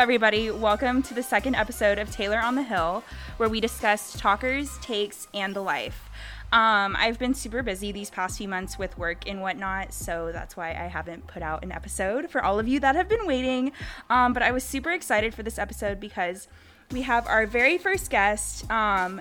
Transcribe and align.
Everybody. 0.00 0.50
Welcome 0.50 1.02
to 1.02 1.12
the 1.12 1.22
second 1.22 1.56
episode 1.56 1.98
of 1.98 2.10
Taylor 2.10 2.38
on 2.38 2.54
the 2.54 2.62
Hill, 2.62 3.04
where 3.36 3.50
we 3.50 3.60
discuss 3.60 4.18
talkers, 4.18 4.78
takes, 4.78 5.28
and 5.34 5.54
the 5.54 5.60
life. 5.60 6.08
Um, 6.52 6.96
I've 6.98 7.18
been 7.18 7.34
super 7.34 7.62
busy 7.62 7.92
these 7.92 8.08
past 8.08 8.38
few 8.38 8.48
months 8.48 8.78
with 8.78 8.96
work 8.96 9.28
and 9.28 9.42
whatnot, 9.42 9.92
so 9.92 10.30
that's 10.32 10.56
why 10.56 10.70
I 10.70 10.86
haven't 10.86 11.26
put 11.26 11.42
out 11.42 11.62
an 11.62 11.70
episode 11.70 12.30
for 12.30 12.42
all 12.42 12.58
of 12.58 12.66
you 12.66 12.80
that 12.80 12.96
have 12.96 13.10
been 13.10 13.26
waiting. 13.26 13.72
Um, 14.08 14.32
but 14.32 14.42
I 14.42 14.52
was 14.52 14.64
super 14.64 14.90
excited 14.90 15.34
for 15.34 15.42
this 15.42 15.58
episode 15.58 16.00
because 16.00 16.48
we 16.90 17.02
have 17.02 17.26
our 17.26 17.46
very 17.46 17.76
first 17.76 18.10
guest. 18.10 18.70
Um, 18.70 19.20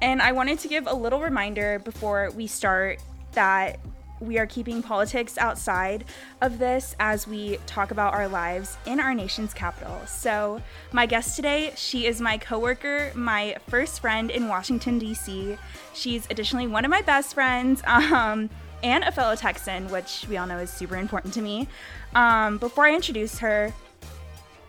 and 0.00 0.22
I 0.22 0.30
wanted 0.30 0.60
to 0.60 0.68
give 0.68 0.86
a 0.86 0.94
little 0.94 1.20
reminder 1.20 1.80
before 1.80 2.30
we 2.30 2.46
start 2.46 3.02
that 3.32 3.80
we 4.22 4.38
are 4.38 4.46
keeping 4.46 4.82
politics 4.82 5.36
outside 5.36 6.04
of 6.40 6.58
this 6.58 6.94
as 7.00 7.26
we 7.26 7.58
talk 7.66 7.90
about 7.90 8.14
our 8.14 8.28
lives 8.28 8.76
in 8.86 9.00
our 9.00 9.14
nation's 9.14 9.52
capital. 9.52 10.00
So, 10.06 10.62
my 10.92 11.06
guest 11.06 11.36
today, 11.36 11.72
she 11.76 12.06
is 12.06 12.20
my 12.20 12.38
coworker, 12.38 13.12
my 13.14 13.56
first 13.68 14.00
friend 14.00 14.30
in 14.30 14.48
Washington 14.48 14.98
D.C. 14.98 15.58
She's 15.92 16.26
additionally 16.30 16.66
one 16.66 16.84
of 16.84 16.90
my 16.90 17.02
best 17.02 17.34
friends. 17.34 17.82
Um, 18.12 18.50
and 18.82 19.04
a 19.04 19.12
fellow 19.12 19.34
Texan, 19.36 19.88
which 19.90 20.26
we 20.28 20.36
all 20.36 20.46
know 20.46 20.58
is 20.58 20.70
super 20.70 20.96
important 20.96 21.32
to 21.34 21.40
me. 21.40 21.68
Um, 22.14 22.58
before 22.58 22.84
I 22.84 22.94
introduce 22.94 23.38
her, 23.38 23.72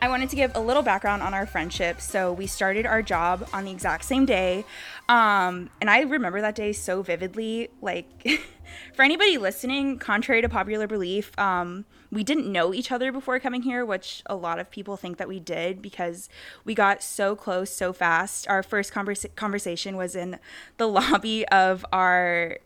I 0.03 0.09
wanted 0.09 0.29
to 0.31 0.35
give 0.35 0.51
a 0.53 0.59
little 0.59 0.83
background 0.83 1.23
on 1.23 1.33
our 1.33 1.45
friendship. 1.45 2.01
So 2.01 2.33
we 2.33 2.45
started 2.45 2.85
our 2.85 3.01
job 3.01 3.47
on 3.53 3.63
the 3.63 3.71
exact 3.71 4.03
same 4.03 4.25
day. 4.25 4.65
Um, 5.07 5.69
and 5.79 5.89
I 5.89 6.01
remember 6.01 6.41
that 6.41 6.55
day 6.55 6.73
so 6.73 7.01
vividly. 7.03 7.69
Like, 7.81 8.27
for 8.95 9.03
anybody 9.03 9.37
listening, 9.37 9.99
contrary 9.99 10.41
to 10.41 10.49
popular 10.49 10.87
belief, 10.87 11.31
um, 11.39 11.85
we 12.11 12.21
didn't 12.21 12.51
know 12.51 12.73
each 12.73 12.91
other 12.91 13.13
before 13.13 13.39
coming 13.39 13.61
here, 13.61 13.85
which 13.85 14.23
a 14.25 14.35
lot 14.35 14.59
of 14.59 14.69
people 14.69 14.97
think 14.97 15.15
that 15.19 15.29
we 15.29 15.39
did 15.39 15.81
because 15.81 16.27
we 16.65 16.75
got 16.75 17.01
so 17.01 17.33
close 17.33 17.69
so 17.69 17.93
fast. 17.93 18.45
Our 18.49 18.61
first 18.61 18.91
conversa- 18.91 19.33
conversation 19.37 19.95
was 19.95 20.17
in 20.17 20.37
the 20.75 20.87
lobby 20.89 21.47
of 21.47 21.85
our 21.93 22.57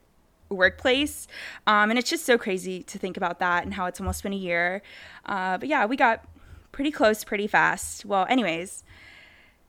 workplace. 0.50 1.28
Um, 1.68 1.92
and 1.92 2.00
it's 2.00 2.10
just 2.10 2.26
so 2.26 2.40
crazy 2.40 2.82
to 2.82 2.98
think 2.98 3.16
about 3.16 3.38
that 3.38 3.64
and 3.64 3.76
how 3.76 3.86
it's 3.86 4.00
almost 4.00 4.24
been 4.24 4.34
a 4.34 4.38
year. 4.38 4.82
Uh, 5.28 5.60
but 5.60 5.68
yeah, 5.70 5.86
we 5.86 5.96
got 5.96 6.26
pretty 6.78 6.92
close 6.92 7.24
pretty 7.24 7.48
fast. 7.48 8.06
Well, 8.06 8.28
anyways, 8.30 8.84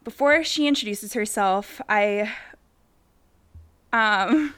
before 0.04 0.44
she 0.44 0.66
introduces 0.66 1.14
herself, 1.14 1.80
I. 1.88 2.30
Um. 3.94 4.52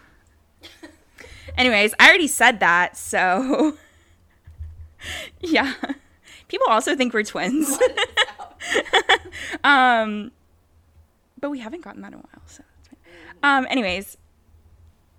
anyways, 1.56 1.94
I 2.00 2.08
already 2.08 2.26
said 2.26 2.58
that, 2.58 2.96
so. 2.96 3.78
yeah. 5.40 5.74
People 6.48 6.66
also 6.68 6.96
think 6.96 7.14
we're 7.14 7.22
twins. 7.22 7.78
um, 9.64 10.32
but 11.40 11.50
we 11.50 11.60
haven't 11.60 11.84
gotten 11.84 12.02
that 12.02 12.08
in 12.08 12.14
a 12.14 12.16
while, 12.16 12.42
so. 12.46 12.64
Um, 13.44 13.64
anyways, 13.70 14.16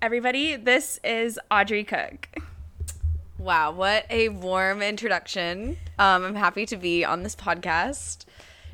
everybody, 0.02 0.58
this 0.58 1.00
is 1.06 1.40
Audrey 1.50 1.86
Cook. 1.86 2.28
Wow, 3.42 3.72
what 3.72 4.06
a 4.12 4.30
warm 4.30 4.84
introduction. 4.84 5.76
Um, 5.98 6.24
I'm 6.24 6.36
happy 6.36 6.68
to 6.68 6.78
be 6.78 7.04
on 7.04 7.24
this 7.24 7.36
podcast. 7.36 8.26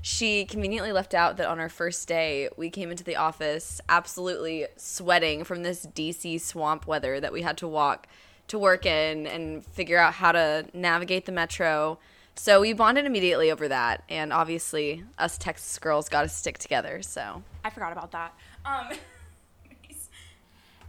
She 0.02 0.44
conveniently 0.44 0.92
left 0.92 1.14
out 1.14 1.38
that 1.38 1.48
on 1.48 1.58
our 1.62 1.70
first 1.70 2.06
day, 2.06 2.50
we 2.58 2.70
came 2.70 2.92
into 2.92 3.06
the 3.06 3.16
office 3.16 3.80
absolutely 3.88 4.68
sweating 4.76 5.46
from 5.46 5.64
this 5.64 5.86
DC 5.86 6.42
swamp 6.42 6.86
weather 6.86 7.22
that 7.22 7.32
we 7.32 7.44
had 7.44 7.56
to 7.60 7.68
walk 7.68 8.08
to 8.50 8.60
work 8.60 8.86
in 8.86 9.26
and 9.26 9.66
figure 9.68 9.98
out 10.00 10.16
how 10.16 10.34
to 10.34 10.66
navigate 10.74 11.26
the 11.26 11.32
metro. 11.32 11.98
So 12.36 12.60
we 12.60 12.74
bonded 12.74 13.06
immediately 13.06 13.50
over 13.50 13.70
that, 13.70 14.04
and 14.10 14.34
obviously, 14.34 15.06
us 15.18 15.38
Texas 15.38 15.80
girls 15.80 16.10
got 16.10 16.24
to 16.24 16.30
stick 16.30 16.58
together. 16.58 17.02
So 17.04 17.42
I 17.64 17.70
forgot 17.70 17.94
about 17.94 18.12
that. 18.12 18.34
Um, 18.66 18.90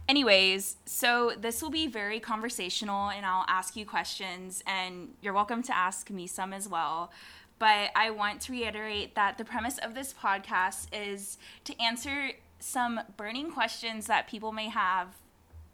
anyways, 0.09 0.77
so 0.85 1.33
this 1.39 1.61
will 1.61 1.69
be 1.69 1.87
very 1.87 2.19
conversational, 2.19 3.11
and 3.11 3.25
I'll 3.25 3.45
ask 3.47 3.75
you 3.75 3.85
questions, 3.85 4.63
and 4.65 5.09
you're 5.21 5.33
welcome 5.33 5.61
to 5.63 5.77
ask 5.77 6.09
me 6.09 6.25
some 6.25 6.51
as 6.51 6.67
well. 6.67 7.11
But 7.59 7.91
I 7.95 8.09
want 8.09 8.41
to 8.41 8.51
reiterate 8.51 9.15
that 9.15 9.37
the 9.37 9.45
premise 9.45 9.77
of 9.77 9.93
this 9.93 10.13
podcast 10.13 10.87
is 10.91 11.37
to 11.65 11.79
answer 11.79 12.31
some 12.59 12.99
burning 13.15 13.51
questions 13.51 14.07
that 14.07 14.27
people 14.27 14.51
may 14.51 14.69
have 14.69 15.09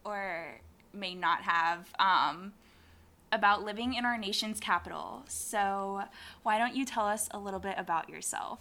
or 0.04 0.60
may 0.94 1.16
not 1.16 1.44
have 1.44 1.88
um, 1.98 2.54
about 3.32 3.64
living 3.64 3.94
in 3.94 4.04
our 4.04 4.18
nation's 4.18 4.60
capital. 4.60 5.24
So, 5.28 6.04
why 6.44 6.58
don't 6.58 6.76
you 6.76 6.86
tell 6.86 7.06
us 7.06 7.30
a 7.32 7.40
little 7.40 7.60
bit 7.60 7.76
about 7.78 8.10
yourself? 8.10 8.60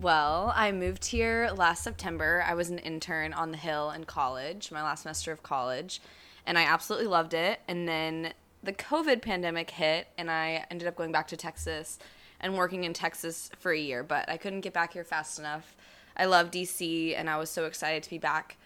Well, 0.00 0.54
I 0.56 0.72
moved 0.72 1.04
here 1.04 1.50
last 1.54 1.84
September. 1.84 2.42
I 2.48 2.54
was 2.54 2.70
an 2.70 2.78
intern 2.78 3.34
on 3.34 3.50
the 3.50 3.58
Hill 3.58 3.90
in 3.90 4.04
college, 4.04 4.72
my 4.72 4.82
last 4.82 5.02
semester 5.02 5.32
of 5.32 5.42
college, 5.42 6.00
and 6.46 6.56
I 6.56 6.62
absolutely 6.62 7.08
loved 7.08 7.34
it. 7.34 7.60
And 7.68 7.86
then 7.86 8.32
the 8.62 8.72
COVID 8.72 9.20
pandemic 9.20 9.70
hit, 9.70 10.08
and 10.16 10.30
I 10.30 10.64
ended 10.70 10.88
up 10.88 10.96
going 10.96 11.12
back 11.12 11.28
to 11.28 11.36
Texas 11.36 11.98
and 12.40 12.56
working 12.56 12.84
in 12.84 12.94
Texas 12.94 13.50
for 13.58 13.70
a 13.70 13.78
year, 13.78 14.02
but 14.02 14.30
I 14.30 14.38
couldn't 14.38 14.62
get 14.62 14.72
back 14.72 14.94
here 14.94 15.04
fast 15.04 15.38
enough. 15.38 15.76
I 16.16 16.24
love 16.24 16.50
DC, 16.50 17.14
and 17.14 17.28
I 17.28 17.36
was 17.36 17.50
so 17.50 17.66
excited 17.66 18.02
to 18.04 18.10
be 18.10 18.18
back 18.18 18.56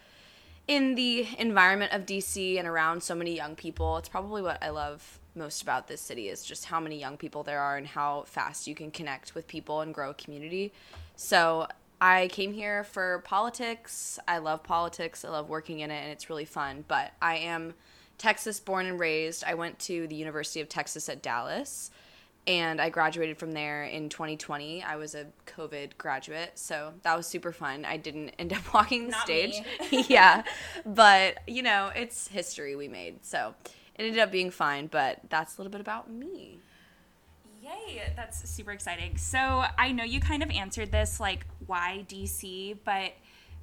in 0.65 0.95
the 0.95 1.27
environment 1.37 1.91
of 1.91 2.05
DC 2.05 2.57
and 2.57 2.65
around 2.65 3.03
so 3.03 3.13
many 3.13 3.35
young 3.35 3.55
people. 3.55 3.97
It's 3.97 4.09
probably 4.09 4.41
what 4.41 4.63
I 4.63 4.69
love 4.69 5.19
most 5.35 5.61
about 5.61 5.89
this 5.89 5.99
city 5.99 6.29
is 6.29 6.43
just 6.43 6.65
how 6.65 6.79
many 6.79 6.97
young 6.97 7.17
people 7.17 7.43
there 7.43 7.59
are 7.59 7.75
and 7.75 7.85
how 7.85 8.23
fast 8.27 8.65
you 8.65 8.75
can 8.75 8.91
connect 8.91 9.35
with 9.35 9.45
people 9.47 9.81
and 9.81 9.93
grow 9.93 10.11
a 10.11 10.13
community. 10.13 10.71
So 11.17 11.67
I 11.99 12.27
came 12.27 12.53
here 12.53 12.83
for 12.83 13.19
politics. 13.25 14.19
I 14.27 14.37
love 14.37 14.63
politics. 14.63 15.25
I 15.25 15.29
love 15.29 15.49
working 15.49 15.79
in 15.79 15.89
it, 15.91 16.01
and 16.01 16.11
it's 16.11 16.29
really 16.29 16.45
fun. 16.45 16.85
But 16.87 17.11
I 17.21 17.37
am 17.37 17.73
Texas 18.19 18.59
born 18.59 18.85
and 18.85 18.99
raised. 18.99 19.43
I 19.43 19.55
went 19.55 19.79
to 19.79 20.07
the 20.07 20.15
University 20.15 20.61
of 20.61 20.69
Texas 20.69 21.09
at 21.09 21.23
Dallas, 21.23 21.89
and 22.45 22.79
I 22.79 22.89
graduated 22.89 23.39
from 23.39 23.51
there 23.51 23.83
in 23.83 24.09
2020. 24.09 24.83
I 24.83 24.95
was 24.95 25.15
a 25.15 25.25
COVID 25.47 25.97
graduate, 25.97 26.51
so 26.53 26.93
that 27.01 27.17
was 27.17 27.25
super 27.25 27.51
fun. 27.51 27.83
I 27.83 27.97
didn't 27.97 28.29
end 28.37 28.53
up 28.53 28.61
walking 28.73 29.05
the 29.05 29.11
Not 29.11 29.23
stage. 29.23 29.63
yeah, 29.91 30.43
but 30.85 31.39
you 31.47 31.63
know, 31.63 31.91
it's 31.95 32.27
history 32.27 32.75
we 32.75 32.87
made, 32.87 33.25
so 33.25 33.55
it 33.95 34.03
ended 34.03 34.19
up 34.19 34.31
being 34.31 34.51
fine. 34.51 34.85
But 34.85 35.21
that's 35.29 35.57
a 35.57 35.61
little 35.61 35.71
bit 35.71 35.81
about 35.81 36.11
me. 36.11 36.59
Yay, 37.67 38.13
that's 38.15 38.49
super 38.49 38.71
exciting. 38.71 39.17
So 39.17 39.63
I 39.77 39.91
know 39.91 40.03
you 40.03 40.19
kind 40.19 40.41
of 40.41 40.49
answered 40.51 40.91
this, 40.91 41.19
like, 41.19 41.45
why 41.65 42.05
DC, 42.07 42.77
but 42.85 43.13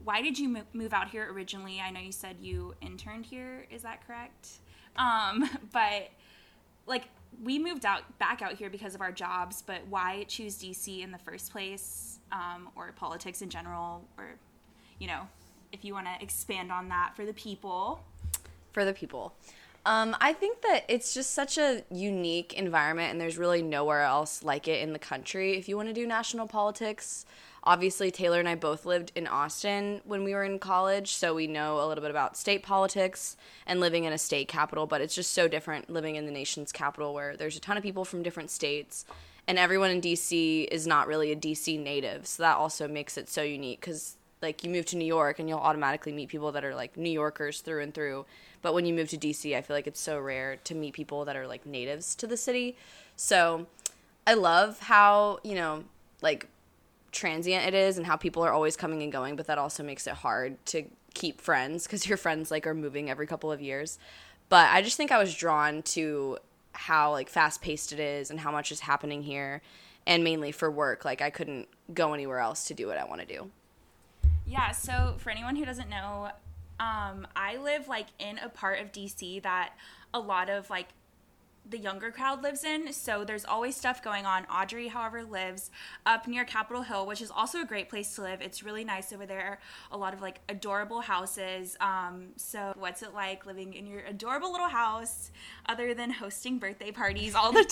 why 0.04 0.20
did 0.20 0.38
you 0.38 0.58
move 0.72 0.92
out 0.92 1.08
here 1.08 1.30
originally? 1.32 1.80
I 1.80 1.90
know 1.90 2.00
you 2.00 2.12
said 2.12 2.36
you 2.40 2.74
interned 2.82 3.24
here, 3.24 3.66
is 3.70 3.82
that 3.82 4.06
correct? 4.06 4.48
Um, 4.96 5.48
but, 5.72 6.10
like, 6.86 7.08
we 7.42 7.58
moved 7.58 7.86
out 7.86 8.18
back 8.18 8.42
out 8.42 8.52
here 8.52 8.70
because 8.70 8.94
of 8.94 9.00
our 9.00 9.12
jobs, 9.12 9.62
but 9.62 9.80
why 9.88 10.24
choose 10.28 10.56
DC 10.58 11.02
in 11.02 11.10
the 11.10 11.18
first 11.18 11.50
place, 11.50 12.18
um, 12.30 12.68
or 12.76 12.92
politics 12.92 13.42
in 13.42 13.48
general, 13.48 14.04
or, 14.18 14.36
you 14.98 15.06
know, 15.06 15.22
if 15.72 15.84
you 15.84 15.94
want 15.94 16.06
to 16.06 16.22
expand 16.22 16.70
on 16.70 16.88
that 16.90 17.12
for 17.16 17.24
the 17.24 17.34
people. 17.34 18.04
for 18.72 18.84
the 18.84 18.92
people. 18.92 19.34
Um, 19.86 20.16
I 20.18 20.32
think 20.32 20.62
that 20.62 20.84
it's 20.88 21.12
just 21.12 21.32
such 21.32 21.58
a 21.58 21.82
unique 21.90 22.54
environment, 22.54 23.10
and 23.10 23.20
there's 23.20 23.36
really 23.36 23.62
nowhere 23.62 24.00
else 24.00 24.42
like 24.42 24.66
it 24.66 24.80
in 24.80 24.94
the 24.94 24.98
country. 24.98 25.58
If 25.58 25.68
you 25.68 25.76
want 25.76 25.88
to 25.88 25.94
do 25.94 26.06
national 26.06 26.46
politics, 26.46 27.26
obviously 27.62 28.10
Taylor 28.10 28.38
and 28.38 28.48
I 28.48 28.54
both 28.54 28.86
lived 28.86 29.12
in 29.14 29.26
Austin 29.26 30.00
when 30.04 30.24
we 30.24 30.32
were 30.32 30.42
in 30.44 30.58
college, 30.58 31.12
so 31.12 31.34
we 31.34 31.46
know 31.46 31.84
a 31.84 31.86
little 31.86 32.00
bit 32.00 32.10
about 32.10 32.38
state 32.38 32.62
politics 32.62 33.36
and 33.66 33.78
living 33.78 34.04
in 34.04 34.12
a 34.14 34.18
state 34.18 34.48
capital. 34.48 34.86
But 34.86 35.02
it's 35.02 35.14
just 35.14 35.32
so 35.32 35.48
different 35.48 35.90
living 35.90 36.16
in 36.16 36.24
the 36.24 36.32
nation's 36.32 36.72
capital, 36.72 37.12
where 37.12 37.36
there's 37.36 37.56
a 37.56 37.60
ton 37.60 37.76
of 37.76 37.82
people 37.82 38.06
from 38.06 38.22
different 38.22 38.50
states, 38.50 39.04
and 39.46 39.58
everyone 39.58 39.90
in 39.90 40.00
DC 40.00 40.66
is 40.68 40.86
not 40.86 41.06
really 41.06 41.30
a 41.30 41.36
DC 41.36 41.78
native. 41.78 42.26
So 42.26 42.42
that 42.42 42.56
also 42.56 42.88
makes 42.88 43.18
it 43.18 43.28
so 43.28 43.42
unique 43.42 43.82
because 43.82 44.16
like 44.44 44.62
you 44.62 44.70
move 44.70 44.86
to 44.86 44.96
New 44.96 45.04
York 45.04 45.38
and 45.38 45.48
you'll 45.48 45.58
automatically 45.58 46.12
meet 46.12 46.28
people 46.28 46.52
that 46.52 46.64
are 46.64 46.74
like 46.74 46.96
New 46.96 47.10
Yorkers 47.10 47.60
through 47.60 47.82
and 47.82 47.92
through. 47.92 48.26
But 48.62 48.74
when 48.74 48.86
you 48.86 48.94
move 48.94 49.08
to 49.08 49.18
DC, 49.18 49.56
I 49.56 49.62
feel 49.62 49.74
like 49.74 49.86
it's 49.86 50.00
so 50.00 50.18
rare 50.18 50.56
to 50.56 50.74
meet 50.74 50.94
people 50.94 51.24
that 51.24 51.36
are 51.36 51.46
like 51.46 51.66
natives 51.66 52.14
to 52.16 52.26
the 52.26 52.36
city. 52.36 52.76
So 53.16 53.66
I 54.26 54.34
love 54.34 54.78
how, 54.80 55.40
you 55.42 55.54
know, 55.54 55.84
like 56.22 56.48
transient 57.10 57.66
it 57.66 57.74
is 57.74 57.96
and 57.96 58.06
how 58.06 58.16
people 58.16 58.44
are 58.44 58.52
always 58.52 58.76
coming 58.76 59.02
and 59.02 59.12
going, 59.12 59.36
but 59.36 59.46
that 59.46 59.58
also 59.58 59.82
makes 59.82 60.06
it 60.06 60.14
hard 60.14 60.64
to 60.66 60.84
keep 61.14 61.40
friends 61.40 61.84
because 61.84 62.06
your 62.06 62.18
friends 62.18 62.50
like 62.50 62.66
are 62.66 62.74
moving 62.74 63.10
every 63.10 63.26
couple 63.26 63.50
of 63.50 63.60
years. 63.60 63.98
But 64.48 64.68
I 64.70 64.82
just 64.82 64.96
think 64.96 65.10
I 65.10 65.18
was 65.18 65.34
drawn 65.34 65.82
to 65.82 66.38
how 66.72 67.12
like 67.12 67.28
fast 67.28 67.62
paced 67.62 67.92
it 67.92 68.00
is 68.00 68.30
and 68.30 68.40
how 68.40 68.50
much 68.50 68.72
is 68.72 68.80
happening 68.80 69.22
here 69.22 69.62
and 70.06 70.22
mainly 70.22 70.52
for 70.52 70.70
work. 70.70 71.04
Like 71.04 71.22
I 71.22 71.30
couldn't 71.30 71.68
go 71.92 72.14
anywhere 72.14 72.40
else 72.40 72.66
to 72.66 72.74
do 72.74 72.86
what 72.86 72.98
I 72.98 73.04
want 73.04 73.20
to 73.20 73.26
do. 73.26 73.50
Yeah, 74.46 74.72
so 74.72 75.14
for 75.18 75.30
anyone 75.30 75.56
who 75.56 75.64
doesn't 75.64 75.88
know, 75.88 76.30
um, 76.78 77.26
I 77.34 77.56
live 77.62 77.88
like 77.88 78.06
in 78.18 78.38
a 78.38 78.48
part 78.48 78.80
of 78.80 78.92
DC 78.92 79.42
that 79.42 79.72
a 80.12 80.18
lot 80.18 80.50
of 80.50 80.70
like 80.70 80.88
the 81.68 81.78
younger 81.78 82.10
crowd 82.10 82.42
lives 82.42 82.64
in. 82.64 82.92
So 82.92 83.24
there's 83.24 83.44
always 83.44 83.76
stuff 83.76 84.02
going 84.02 84.26
on. 84.26 84.44
Audrey, 84.46 84.88
however, 84.88 85.24
lives 85.24 85.70
up 86.04 86.26
near 86.26 86.44
Capitol 86.44 86.82
Hill, 86.82 87.06
which 87.06 87.22
is 87.22 87.30
also 87.30 87.60
a 87.60 87.64
great 87.64 87.88
place 87.88 88.14
to 88.16 88.22
live. 88.22 88.40
It's 88.40 88.62
really 88.62 88.84
nice 88.84 89.12
over 89.12 89.26
there. 89.26 89.60
A 89.90 89.96
lot 89.96 90.12
of 90.14 90.20
like 90.20 90.40
adorable 90.48 91.00
houses. 91.00 91.76
Um, 91.80 92.28
so 92.36 92.74
what's 92.78 93.02
it 93.02 93.14
like 93.14 93.46
living 93.46 93.74
in 93.74 93.86
your 93.86 94.00
adorable 94.00 94.52
little 94.52 94.68
house 94.68 95.30
other 95.66 95.94
than 95.94 96.10
hosting 96.10 96.58
birthday 96.58 96.90
parties 96.90 97.34
all 97.34 97.52
the 97.52 97.64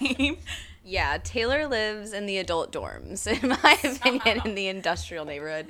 time? 0.00 0.38
Yeah, 0.84 1.18
Taylor 1.22 1.66
lives 1.66 2.12
in 2.12 2.26
the 2.26 2.38
adult 2.38 2.72
dorms, 2.72 3.26
in 3.42 3.48
my 3.48 3.78
opinion, 3.82 4.42
in 4.44 4.54
the 4.54 4.68
industrial 4.68 5.24
neighborhood. 5.24 5.66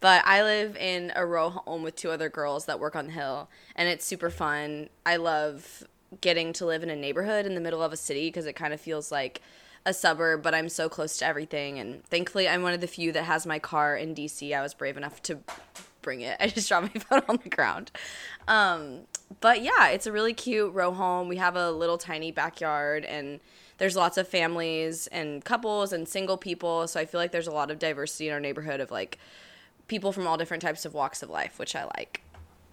But 0.00 0.24
I 0.24 0.42
live 0.42 0.76
in 0.76 1.12
a 1.14 1.26
row 1.26 1.50
home 1.50 1.82
with 1.82 1.96
two 1.96 2.10
other 2.10 2.28
girls 2.28 2.66
that 2.66 2.80
work 2.80 2.96
on 2.96 3.06
the 3.08 3.12
hill, 3.12 3.50
and 3.76 3.88
it's 3.88 4.04
super 4.04 4.30
fun. 4.30 4.88
I 5.04 5.16
love 5.16 5.84
getting 6.20 6.52
to 6.54 6.66
live 6.66 6.82
in 6.82 6.90
a 6.90 6.96
neighborhood 6.96 7.46
in 7.46 7.54
the 7.54 7.60
middle 7.60 7.82
of 7.82 7.92
a 7.92 7.96
city 7.96 8.28
because 8.28 8.46
it 8.46 8.54
kind 8.54 8.72
of 8.72 8.80
feels 8.80 9.12
like 9.12 9.40
a 9.86 9.94
suburb, 9.94 10.42
but 10.42 10.54
I'm 10.54 10.68
so 10.68 10.88
close 10.88 11.18
to 11.18 11.26
everything. 11.26 11.78
And 11.78 12.04
thankfully, 12.04 12.48
I'm 12.48 12.62
one 12.62 12.74
of 12.74 12.80
the 12.80 12.86
few 12.86 13.12
that 13.12 13.24
has 13.24 13.46
my 13.46 13.58
car 13.58 13.96
in 13.96 14.14
DC. 14.14 14.54
I 14.54 14.60
was 14.60 14.74
brave 14.74 14.96
enough 14.96 15.22
to 15.22 15.38
bring 16.02 16.20
it. 16.20 16.36
I 16.40 16.48
just 16.48 16.68
dropped 16.68 16.94
my 16.94 17.00
phone 17.08 17.22
on 17.28 17.38
the 17.42 17.48
ground. 17.48 17.90
Um, 18.48 19.02
but 19.40 19.62
yeah, 19.62 19.88
it's 19.88 20.06
a 20.06 20.12
really 20.12 20.34
cute 20.34 20.74
row 20.74 20.92
home. 20.92 21.28
We 21.28 21.36
have 21.36 21.56
a 21.56 21.70
little 21.70 21.98
tiny 21.98 22.32
backyard, 22.32 23.04
and 23.04 23.40
there's 23.78 23.96
lots 23.96 24.18
of 24.18 24.28
families 24.28 25.06
and 25.08 25.44
couples 25.44 25.92
and 25.92 26.06
single 26.08 26.36
people. 26.36 26.86
So 26.86 27.00
I 27.00 27.06
feel 27.06 27.20
like 27.20 27.32
there's 27.32 27.46
a 27.46 27.52
lot 27.52 27.70
of 27.70 27.78
diversity 27.78 28.28
in 28.28 28.34
our 28.34 28.40
neighborhood 28.40 28.80
of 28.80 28.90
like 28.90 29.18
people 29.88 30.12
from 30.12 30.26
all 30.26 30.36
different 30.36 30.62
types 30.62 30.84
of 30.84 30.92
walks 30.92 31.22
of 31.22 31.30
life, 31.30 31.58
which 31.58 31.74
I 31.74 31.84
like. 31.84 32.22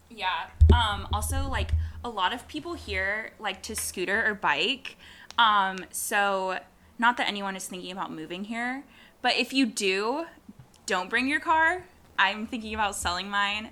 Yeah. 0.09 0.47
Um, 0.73 1.07
also, 1.13 1.47
like 1.49 1.71
a 2.07 2.09
lot 2.09 2.33
of 2.33 2.47
people 2.47 2.73
here 2.73 3.31
like 3.39 3.61
to 3.63 3.75
scooter 3.75 4.25
or 4.25 4.33
bike. 4.33 4.95
Um, 5.37 5.79
so 5.91 6.59
not 6.97 7.17
that 7.17 7.27
anyone 7.27 7.55
is 7.55 7.67
thinking 7.67 7.91
about 7.91 8.11
moving 8.11 8.45
here, 8.45 8.83
but 9.21 9.35
if 9.35 9.53
you 9.53 9.65
do, 9.65 10.25
don't 10.85 11.09
bring 11.09 11.27
your 11.27 11.39
car. 11.39 11.83
I'm 12.17 12.47
thinking 12.47 12.73
about 12.73 12.95
selling 12.95 13.29
mine. 13.29 13.69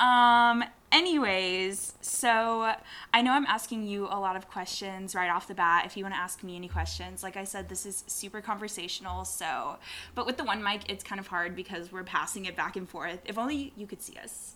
Um, 0.00 0.64
anyways, 0.90 1.94
so 2.00 2.72
I 3.12 3.22
know 3.22 3.32
I'm 3.32 3.46
asking 3.46 3.86
you 3.86 4.06
a 4.06 4.18
lot 4.18 4.34
of 4.34 4.50
questions 4.50 5.14
right 5.14 5.30
off 5.30 5.46
the 5.46 5.54
bat. 5.54 5.84
If 5.86 5.96
you 5.96 6.04
want 6.04 6.14
to 6.14 6.20
ask 6.20 6.42
me 6.42 6.56
any 6.56 6.68
questions, 6.68 7.22
like 7.22 7.36
I 7.36 7.44
said, 7.44 7.68
this 7.68 7.86
is 7.86 8.02
super 8.06 8.40
conversational. 8.40 9.24
So, 9.24 9.76
but 10.14 10.26
with 10.26 10.36
the 10.36 10.44
one 10.44 10.62
mic, 10.62 10.90
it's 10.90 11.04
kind 11.04 11.20
of 11.20 11.28
hard 11.28 11.54
because 11.54 11.92
we're 11.92 12.02
passing 12.02 12.46
it 12.46 12.56
back 12.56 12.76
and 12.76 12.88
forth. 12.88 13.20
If 13.24 13.38
only 13.38 13.72
you 13.76 13.86
could 13.86 14.02
see 14.02 14.16
us. 14.16 14.54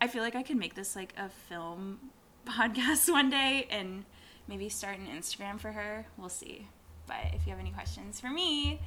I 0.00 0.08
feel 0.08 0.22
like 0.22 0.34
I 0.34 0.42
could 0.42 0.56
make 0.56 0.74
this 0.74 0.96
like 0.96 1.12
a 1.16 1.28
film 1.28 2.00
podcast 2.50 3.08
one 3.12 3.30
day 3.30 3.66
and 3.70 4.04
maybe 4.48 4.68
start 4.68 4.98
an 4.98 5.06
Instagram 5.06 5.58
for 5.58 5.72
her. 5.72 6.06
We'll 6.16 6.28
see. 6.28 6.66
But 7.06 7.34
if 7.34 7.46
you 7.46 7.50
have 7.50 7.60
any 7.60 7.70
questions 7.70 8.20
for 8.20 8.30
me, 8.30 8.80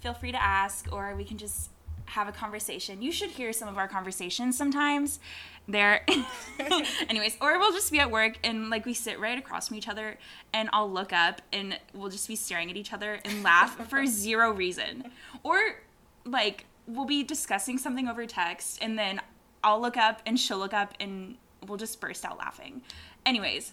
feel 0.00 0.14
free 0.14 0.32
to 0.32 0.42
ask, 0.42 0.92
or 0.92 1.14
we 1.16 1.24
can 1.24 1.38
just 1.38 1.70
have 2.06 2.28
a 2.28 2.32
conversation. 2.32 3.02
You 3.02 3.12
should 3.12 3.30
hear 3.30 3.52
some 3.52 3.68
of 3.68 3.76
our 3.76 3.88
conversations 3.88 4.56
sometimes. 4.56 5.20
There, 5.70 6.06
anyways, 7.10 7.36
or 7.42 7.58
we'll 7.58 7.72
just 7.72 7.92
be 7.92 8.00
at 8.00 8.10
work 8.10 8.38
and 8.42 8.70
like 8.70 8.86
we 8.86 8.94
sit 8.94 9.20
right 9.20 9.38
across 9.38 9.68
from 9.68 9.76
each 9.76 9.88
other, 9.88 10.16
and 10.54 10.70
I'll 10.72 10.90
look 10.90 11.12
up 11.12 11.42
and 11.52 11.78
we'll 11.92 12.08
just 12.08 12.26
be 12.26 12.36
staring 12.36 12.70
at 12.70 12.76
each 12.76 12.92
other 12.92 13.18
and 13.24 13.42
laugh 13.42 13.76
for 13.90 14.06
zero 14.06 14.50
reason, 14.50 15.10
or 15.42 15.60
like 16.24 16.64
we'll 16.86 17.04
be 17.04 17.22
discussing 17.22 17.76
something 17.76 18.08
over 18.08 18.24
text 18.24 18.78
and 18.80 18.98
then 18.98 19.20
I'll 19.62 19.80
look 19.80 19.96
up 19.96 20.22
and 20.24 20.38
she'll 20.38 20.58
look 20.58 20.72
up 20.72 20.94
and 20.98 21.36
we'll 21.66 21.78
just 21.78 22.00
burst 22.00 22.24
out 22.24 22.38
laughing. 22.38 22.82
Anyways, 23.26 23.72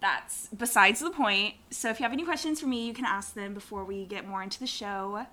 that's 0.00 0.48
besides 0.48 1.00
the 1.00 1.10
point. 1.10 1.54
So 1.70 1.90
if 1.90 2.00
you 2.00 2.04
have 2.04 2.12
any 2.12 2.24
questions 2.24 2.60
for 2.60 2.66
me, 2.66 2.86
you 2.86 2.94
can 2.94 3.04
ask 3.04 3.34
them 3.34 3.54
before 3.54 3.84
we 3.84 4.06
get 4.06 4.26
more 4.26 4.42
into 4.42 4.58
the 4.58 4.66
show. 4.66 5.26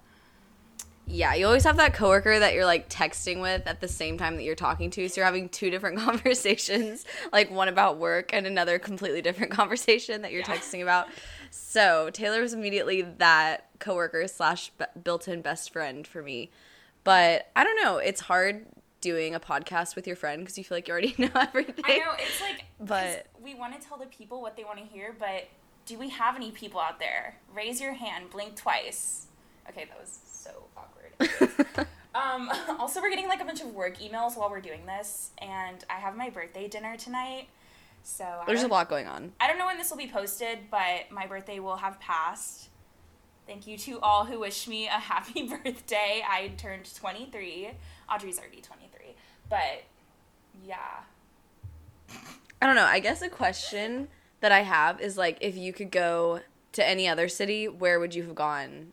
Yeah, 1.09 1.33
you 1.35 1.45
always 1.45 1.63
have 1.63 1.77
that 1.77 1.93
coworker 1.93 2.37
that 2.37 2.53
you're 2.53 2.65
like 2.65 2.89
texting 2.89 3.41
with 3.41 3.65
at 3.65 3.79
the 3.79 3.87
same 3.87 4.17
time 4.17 4.35
that 4.35 4.43
you're 4.43 4.55
talking 4.55 4.89
to. 4.91 5.07
So 5.07 5.21
you're 5.21 5.25
having 5.25 5.47
two 5.47 5.69
different 5.69 5.97
conversations, 5.99 7.05
like 7.31 7.49
one 7.49 7.69
about 7.69 7.97
work 7.97 8.33
and 8.33 8.45
another 8.45 8.77
completely 8.77 9.21
different 9.21 9.51
conversation 9.53 10.21
that 10.23 10.33
you're 10.33 10.41
yeah. 10.41 10.55
texting 10.55 10.81
about. 10.81 11.07
So 11.49 12.09
Taylor 12.11 12.41
was 12.41 12.53
immediately 12.53 13.03
that 13.03 13.69
coworker 13.79 14.27
slash 14.27 14.71
built-in 15.01 15.41
best 15.41 15.71
friend 15.71 16.05
for 16.05 16.21
me. 16.21 16.51
But 17.05 17.49
I 17.55 17.63
don't 17.63 17.81
know, 17.81 17.99
it's 17.99 18.19
hard 18.19 18.65
doing 19.01 19.35
a 19.35 19.39
podcast 19.39 19.95
with 19.95 20.07
your 20.07 20.15
friend 20.15 20.41
because 20.41 20.57
you 20.57 20.63
feel 20.63 20.77
like 20.77 20.87
you 20.87 20.91
already 20.91 21.15
know 21.17 21.29
everything. 21.35 21.85
I 21.85 21.97
know 21.97 22.11
it's 22.17 22.41
like, 22.41 22.65
but 22.79 23.27
we 23.41 23.55
want 23.55 23.79
to 23.79 23.87
tell 23.87 23.97
the 23.97 24.05
people 24.07 24.41
what 24.41 24.57
they 24.57 24.63
want 24.63 24.79
to 24.79 24.85
hear, 24.85 25.15
but 25.17 25.47
do 25.85 25.97
we 25.97 26.09
have 26.09 26.35
any 26.35 26.51
people 26.51 26.79
out 26.79 26.99
there? 26.99 27.35
Raise 27.53 27.79
your 27.79 27.93
hand, 27.93 28.29
blink 28.29 28.55
twice. 28.55 29.27
Okay, 29.69 29.85
that 29.85 29.99
was 29.99 30.19
so 30.29 30.51
awkward. 30.75 31.87
um, 32.15 32.51
also, 32.79 33.01
we're 33.01 33.09
getting 33.09 33.27
like 33.27 33.41
a 33.41 33.45
bunch 33.45 33.61
of 33.61 33.73
work 33.73 33.97
emails 33.99 34.37
while 34.37 34.49
we're 34.49 34.61
doing 34.61 34.85
this, 34.85 35.31
and 35.39 35.83
I 35.89 35.95
have 35.95 36.15
my 36.15 36.29
birthday 36.29 36.67
dinner 36.67 36.97
tonight. 36.97 37.47
So 38.03 38.25
there's 38.47 38.63
a 38.63 38.67
lot 38.67 38.89
going 38.89 39.07
on. 39.07 39.33
I 39.39 39.47
don't 39.47 39.57
know 39.57 39.65
when 39.65 39.77
this 39.77 39.89
will 39.89 39.97
be 39.97 40.07
posted, 40.07 40.59
but 40.71 41.11
my 41.11 41.27
birthday 41.27 41.59
will 41.59 41.75
have 41.75 41.99
passed. 41.99 42.69
Thank 43.47 43.65
you 43.65 43.77
to 43.77 43.99
all 44.01 44.25
who 44.25 44.39
wish 44.39 44.67
me 44.67 44.87
a 44.87 44.91
happy 44.91 45.47
birthday. 45.63 46.21
I 46.29 46.51
turned 46.57 46.93
23. 46.93 47.71
Audrey's 48.13 48.39
already 48.39 48.61
23. 48.61 49.15
But 49.49 49.83
yeah. 50.65 50.75
I 52.61 52.65
don't 52.65 52.75
know. 52.75 52.83
I 52.83 52.99
guess 52.99 53.21
a 53.21 53.29
question 53.29 54.09
that 54.41 54.51
I 54.51 54.61
have 54.61 54.99
is 54.99 55.17
like 55.17 55.37
if 55.39 55.55
you 55.55 55.71
could 55.71 55.91
go 55.91 56.41
to 56.73 56.87
any 56.87 57.07
other 57.07 57.29
city, 57.29 57.69
where 57.69 57.99
would 57.99 58.13
you 58.13 58.23
have 58.23 58.35
gone 58.35 58.91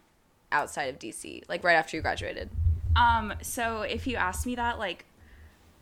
outside 0.52 0.84
of 0.84 1.00
DC? 1.00 1.42
Like 1.48 1.64
right 1.64 1.74
after 1.74 1.96
you 1.96 2.02
graduated? 2.02 2.48
Um, 2.94 3.34
so 3.42 3.82
if 3.82 4.06
you 4.06 4.16
asked 4.16 4.46
me 4.46 4.54
that 4.54 4.78
like 4.78 5.04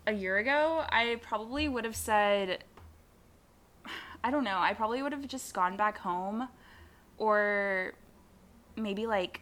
a 0.07 0.13
year 0.13 0.37
ago, 0.37 0.83
I 0.89 1.19
probably 1.21 1.69
would 1.69 1.85
have 1.85 1.95
said 1.95 2.63
I 4.23 4.31
don't 4.31 4.43
know. 4.43 4.57
I 4.57 4.73
probably 4.73 5.03
would 5.03 5.11
have 5.11 5.27
just 5.27 5.53
gone 5.53 5.77
back 5.77 5.99
home 5.99 6.47
or 7.17 7.93
maybe 8.75 9.05
like 9.07 9.41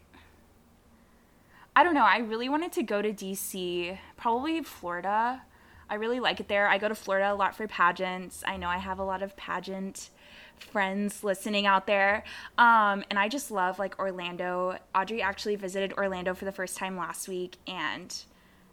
I 1.75 1.83
don't 1.83 1.93
know. 1.93 2.03
I 2.03 2.17
really 2.17 2.49
wanted 2.49 2.73
to 2.73 2.83
go 2.83 3.01
to 3.01 3.13
DC, 3.13 3.97
probably 4.17 4.61
Florida. 4.61 5.41
I 5.89 5.95
really 5.95 6.19
like 6.19 6.39
it 6.39 6.47
there. 6.47 6.67
I 6.67 6.77
go 6.77 6.89
to 6.89 6.95
Florida 6.95 7.31
a 7.31 7.35
lot 7.35 7.55
for 7.55 7.67
pageants. 7.67 8.43
I 8.45 8.57
know 8.57 8.67
I 8.67 8.77
have 8.77 8.99
a 8.99 9.03
lot 9.03 9.21
of 9.21 9.35
pageant 9.37 10.09
friends 10.59 11.23
listening 11.23 11.65
out 11.65 11.87
there. 11.87 12.23
Um, 12.57 13.03
and 13.09 13.17
I 13.17 13.27
just 13.29 13.51
love 13.51 13.79
like 13.79 13.99
Orlando. 13.99 14.77
Audrey 14.93 15.21
actually 15.21 15.55
visited 15.55 15.93
Orlando 15.93 16.33
for 16.33 16.45
the 16.45 16.51
first 16.51 16.77
time 16.77 16.97
last 16.97 17.27
week 17.27 17.57
and 17.67 18.15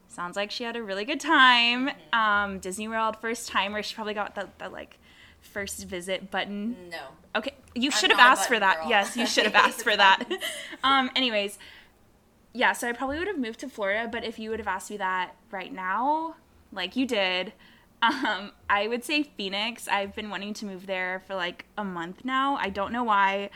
sounds 0.08 0.36
like 0.36 0.50
she 0.50 0.64
had 0.64 0.76
a 0.76 0.82
really 0.82 1.04
good 1.04 1.20
time. 1.20 1.90
Um, 2.12 2.58
Disney 2.58 2.88
World 2.88 3.16
first 3.20 3.48
time 3.48 3.72
where 3.72 3.82
she 3.82 3.94
probably 3.94 4.14
got 4.14 4.34
the, 4.34 4.48
the 4.58 4.68
like 4.68 4.98
first 5.40 5.84
visit 5.84 6.30
button. 6.30 6.76
No. 6.90 7.02
Okay, 7.36 7.54
you 7.82 7.90
should 7.90 8.10
have 8.10 8.20
asked 8.20 8.48
for 8.48 8.58
that. 8.58 8.80
Girl. 8.80 8.88
Yes, 8.88 9.16
you 9.16 9.26
should 9.26 9.44
have 9.44 9.54
asked 9.66 9.82
for 9.82 9.96
that. 9.96 10.24
um, 10.84 11.10
anyways, 11.16 11.58
yeah, 12.52 12.72
so 12.72 12.88
I 12.88 12.92
probably 12.92 13.18
would 13.18 13.28
have 13.28 13.38
moved 13.38 13.60
to 13.60 13.68
Florida, 13.68 14.08
but 14.10 14.24
if 14.24 14.38
you 14.38 14.50
would 14.50 14.58
have 14.58 14.68
asked 14.68 14.90
me 14.90 14.96
that 14.96 15.32
right 15.50 15.72
now, 15.72 16.36
like 16.72 16.96
you 16.96 17.06
did, 17.06 17.52
um, 18.02 18.52
I 18.68 18.86
would 18.88 19.04
say 19.04 19.22
Phoenix. 19.22 19.88
I've 19.88 20.14
been 20.14 20.30
wanting 20.30 20.54
to 20.54 20.66
move 20.66 20.86
there 20.86 21.22
for 21.26 21.34
like 21.34 21.66
a 21.76 21.84
month 21.84 22.24
now. 22.24 22.56
I 22.56 22.70
don't 22.70 22.92
know 22.92 23.04
why. 23.04 23.50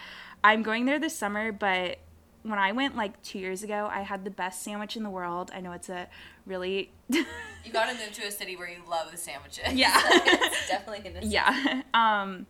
I'm 0.45 0.63
going 0.63 0.85
there 0.85 0.99
this 0.99 1.17
summer, 1.17 1.53
but 1.53 1.99
when 2.43 2.59
I 2.59 2.73
went 2.73 2.97
like 2.97 3.23
two 3.23 3.39
years 3.39 3.63
ago, 3.63 3.89
I 3.91 4.01
had 4.01 4.25
the 4.25 4.31
best 4.31 4.63
sandwich 4.63 4.97
in 4.97 5.05
the 5.05 5.11
world. 5.11 5.51
I 5.55 5.61
know 5.61 5.73
it's 5.73 5.89
a 5.89 6.09
really. 6.47 6.91
you 7.09 7.25
gotta 7.73 7.95
move 7.95 8.13
to 8.13 8.27
a 8.27 8.31
city 8.31 8.57
where 8.57 8.69
you 8.69 8.83
love 8.89 9.11
the 9.13 9.17
sandwiches. 9.17 9.73
Yeah, 9.73 10.01
it's 10.05 10.69
definitely 10.69 11.09
gonna. 11.09 11.25
Yeah, 11.25 11.83
um, 11.95 12.47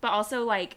but 0.00 0.12
also 0.12 0.44
like, 0.44 0.76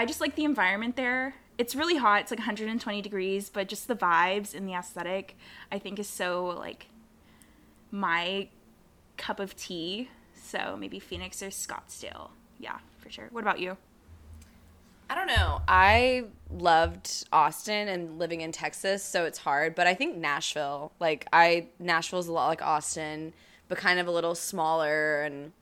I 0.00 0.06
just 0.06 0.22
like 0.22 0.34
the 0.34 0.44
environment 0.44 0.96
there. 0.96 1.34
It's 1.58 1.74
really 1.74 1.98
hot. 1.98 2.22
It's 2.22 2.30
like 2.30 2.38
120 2.38 3.02
degrees, 3.02 3.50
but 3.50 3.68
just 3.68 3.86
the 3.86 3.94
vibes 3.94 4.54
and 4.54 4.66
the 4.66 4.72
aesthetic, 4.72 5.36
I 5.70 5.78
think, 5.78 5.98
is 5.98 6.08
so 6.08 6.46
like 6.58 6.86
my 7.90 8.48
cup 9.18 9.40
of 9.40 9.54
tea. 9.56 10.08
So 10.34 10.74
maybe 10.80 11.00
Phoenix 11.00 11.42
or 11.42 11.48
Scottsdale. 11.48 12.30
Yeah, 12.58 12.78
for 12.96 13.10
sure. 13.10 13.28
What 13.30 13.42
about 13.42 13.60
you? 13.60 13.76
I 15.10 15.14
don't 15.14 15.26
know. 15.26 15.60
I 15.68 16.24
loved 16.50 17.26
Austin 17.30 17.88
and 17.88 18.18
living 18.18 18.40
in 18.40 18.52
Texas, 18.52 19.04
so 19.04 19.26
it's 19.26 19.36
hard. 19.36 19.74
But 19.74 19.86
I 19.86 19.92
think 19.92 20.16
Nashville, 20.16 20.92
like 20.98 21.26
I, 21.30 21.66
Nashville's 21.78 22.28
a 22.28 22.32
lot 22.32 22.46
like 22.46 22.62
Austin, 22.62 23.34
but 23.68 23.76
kind 23.76 24.00
of 24.00 24.06
a 24.06 24.10
little 24.10 24.34
smaller 24.34 25.20
and 25.20 25.52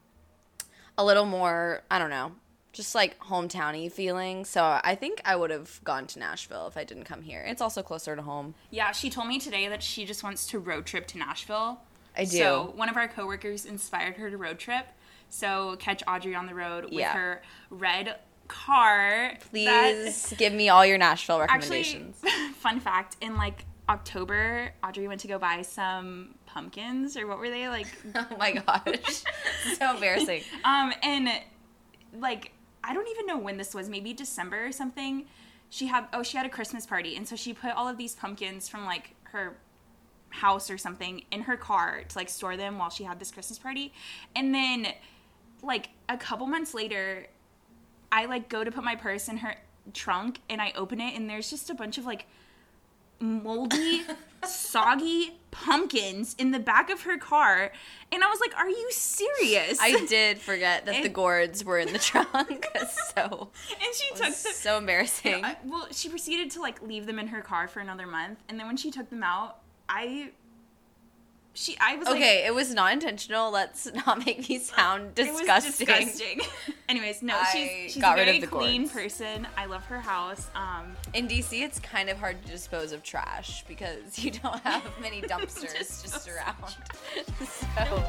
a 0.96 1.04
little 1.04 1.26
more. 1.26 1.82
I 1.90 1.98
don't 1.98 2.10
know, 2.10 2.34
just 2.72 2.94
like 2.94 3.18
hometowny 3.18 3.90
feeling. 3.90 4.44
So 4.44 4.80
I 4.82 4.94
think 4.94 5.20
I 5.24 5.36
would 5.36 5.50
have 5.50 5.80
gone 5.84 6.06
to 6.08 6.18
Nashville 6.18 6.66
if 6.66 6.76
I 6.76 6.84
didn't 6.84 7.04
come 7.04 7.22
here. 7.22 7.44
It's 7.46 7.62
also 7.62 7.82
closer 7.82 8.14
to 8.14 8.22
home. 8.22 8.54
Yeah, 8.70 8.92
she 8.92 9.10
told 9.10 9.28
me 9.28 9.38
today 9.38 9.68
that 9.68 9.82
she 9.82 10.04
just 10.04 10.22
wants 10.22 10.46
to 10.48 10.58
road 10.58 10.86
trip 10.86 11.06
to 11.08 11.18
Nashville. 11.18 11.80
I 12.16 12.24
do. 12.24 12.36
So 12.36 12.72
one 12.74 12.88
of 12.88 12.96
our 12.96 13.08
coworkers 13.08 13.64
inspired 13.64 14.16
her 14.16 14.30
to 14.30 14.36
road 14.36 14.58
trip. 14.58 14.86
So 15.30 15.76
catch 15.78 16.02
Audrey 16.06 16.34
on 16.34 16.46
the 16.46 16.54
road 16.54 16.84
with 16.84 16.94
yeah. 16.94 17.12
her 17.12 17.42
red 17.70 18.16
car. 18.48 19.32
that- 19.32 19.50
Please 19.50 20.34
give 20.36 20.52
me 20.52 20.68
all 20.68 20.84
your 20.84 20.98
Nashville 20.98 21.40
Actually, 21.42 21.78
recommendations. 21.78 22.22
fun 22.56 22.80
fact: 22.80 23.16
in 23.20 23.36
like 23.36 23.64
October, 23.88 24.72
Audrey 24.82 25.06
went 25.08 25.20
to 25.20 25.28
go 25.28 25.38
buy 25.38 25.62
some 25.62 26.34
pumpkins, 26.46 27.16
or 27.16 27.26
what 27.26 27.38
were 27.38 27.50
they 27.50 27.68
like? 27.68 27.86
oh 28.14 28.26
my 28.38 28.52
gosh. 28.52 29.22
so 29.78 29.94
embarrassing. 29.94 30.42
Um, 30.64 30.92
and 31.02 31.28
like 32.14 32.52
I 32.88 32.94
don't 32.94 33.08
even 33.08 33.26
know 33.26 33.36
when 33.36 33.58
this 33.58 33.74
was, 33.74 33.90
maybe 33.90 34.14
December 34.14 34.66
or 34.66 34.72
something. 34.72 35.26
She 35.68 35.86
had 35.86 36.06
oh 36.14 36.22
she 36.22 36.38
had 36.38 36.46
a 36.46 36.48
Christmas 36.48 36.86
party, 36.86 37.14
and 37.16 37.28
so 37.28 37.36
she 37.36 37.52
put 37.52 37.72
all 37.72 37.86
of 37.86 37.98
these 37.98 38.14
pumpkins 38.14 38.66
from 38.68 38.86
like 38.86 39.14
her 39.24 39.58
house 40.30 40.70
or 40.70 40.78
something 40.78 41.22
in 41.30 41.42
her 41.42 41.56
car 41.56 42.02
to 42.08 42.18
like 42.18 42.30
store 42.30 42.56
them 42.56 42.78
while 42.78 42.88
she 42.88 43.04
had 43.04 43.20
this 43.20 43.30
Christmas 43.30 43.58
party, 43.58 43.92
and 44.34 44.54
then 44.54 44.88
like 45.62 45.90
a 46.08 46.16
couple 46.16 46.46
months 46.46 46.72
later, 46.72 47.26
I 48.10 48.24
like 48.24 48.48
go 48.48 48.64
to 48.64 48.70
put 48.70 48.82
my 48.84 48.96
purse 48.96 49.28
in 49.28 49.36
her 49.38 49.56
trunk, 49.92 50.40
and 50.48 50.62
I 50.62 50.72
open 50.74 50.98
it, 50.98 51.14
and 51.14 51.28
there's 51.28 51.50
just 51.50 51.68
a 51.68 51.74
bunch 51.74 51.98
of 51.98 52.06
like 52.06 52.24
moldy, 53.20 54.04
soggy 54.46 55.37
pumpkins 55.50 56.34
in 56.38 56.50
the 56.50 56.58
back 56.58 56.90
of 56.90 57.02
her 57.02 57.18
car. 57.18 57.72
And 58.12 58.22
I 58.24 58.28
was 58.28 58.40
like, 58.40 58.56
Are 58.56 58.68
you 58.68 58.88
serious? 58.90 59.78
I 59.80 60.04
did 60.06 60.38
forget 60.38 60.86
that 60.86 61.02
the 61.02 61.08
gourds 61.08 61.64
were 61.64 61.78
in 61.78 61.92
the 61.92 61.98
trunk. 62.10 62.66
so 63.14 63.50
and 63.70 63.94
she 63.94 64.08
took 64.10 64.18
them. 64.26 64.32
so 64.32 64.78
embarrassing. 64.78 65.44
I- 65.44 65.56
well, 65.64 65.88
she 65.90 66.08
proceeded 66.08 66.50
to 66.52 66.60
like 66.60 66.80
leave 66.82 67.06
them 67.06 67.18
in 67.18 67.28
her 67.28 67.40
car 67.40 67.68
for 67.68 67.80
another 67.80 68.06
month. 68.06 68.38
And 68.48 68.58
then 68.58 68.66
when 68.66 68.76
she 68.76 68.90
took 68.90 69.10
them 69.10 69.22
out, 69.22 69.58
I. 69.88 70.30
She, 71.60 71.76
I 71.80 71.96
was 71.96 72.06
like, 72.06 72.16
Okay, 72.18 72.46
it 72.46 72.54
was 72.54 72.72
not 72.72 72.92
intentional. 72.92 73.50
Let's 73.50 73.88
not 74.06 74.24
make 74.24 74.48
me 74.48 74.58
sound 74.60 75.18
It 75.18 75.24
disgusting. 75.24 75.88
was 75.88 76.06
disgusting. 76.12 76.40
Anyways, 76.88 77.20
no, 77.20 77.34
I 77.36 77.88
she's 77.88 77.96
a 77.96 78.14
rid 78.14 78.20
of 78.20 78.24
very 78.26 78.40
clean 78.42 78.82
gourds. 78.82 78.92
person. 78.92 79.46
I 79.56 79.66
love 79.66 79.84
her 79.86 80.00
house. 80.00 80.46
Um, 80.54 80.94
In 81.14 81.26
DC, 81.26 81.60
it's 81.60 81.80
kind 81.80 82.08
of 82.10 82.18
hard 82.18 82.40
to 82.44 82.50
dispose 82.52 82.92
of 82.92 83.02
trash 83.02 83.64
because 83.66 84.18
you 84.22 84.30
don't 84.30 84.60
have 84.60 84.84
many 85.00 85.20
dumpsters 85.20 85.76
just 85.76 86.02
Dispose. 86.04 86.28
around. 86.28 86.76
so 87.88 88.04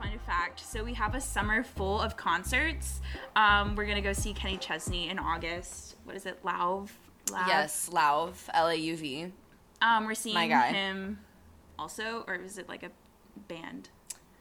fun 0.00 0.18
fact: 0.26 0.60
so 0.60 0.82
we 0.84 0.94
have 0.94 1.14
a 1.14 1.20
summer 1.20 1.62
full 1.62 2.00
of 2.00 2.16
concerts. 2.16 3.00
Um, 3.36 3.74
we're 3.76 3.86
gonna 3.86 4.00
go 4.00 4.12
see 4.12 4.32
Kenny 4.32 4.56
Chesney 4.56 5.08
in 5.08 5.18
August. 5.18 5.96
What 6.04 6.16
is 6.16 6.26
it, 6.26 6.42
Lauv? 6.44 6.88
Lauv? 7.26 7.46
yes, 7.46 7.90
Lauv, 7.92 8.34
L 8.54 8.68
A 8.68 8.74
U 8.74 8.96
V. 8.96 9.32
Um, 9.82 10.06
we're 10.06 10.14
seeing 10.14 10.34
My 10.34 10.48
guy. 10.48 10.72
him 10.72 11.18
also, 11.78 12.24
or 12.26 12.34
is 12.34 12.58
it 12.58 12.68
like 12.68 12.82
a 12.82 12.90
band? 13.48 13.88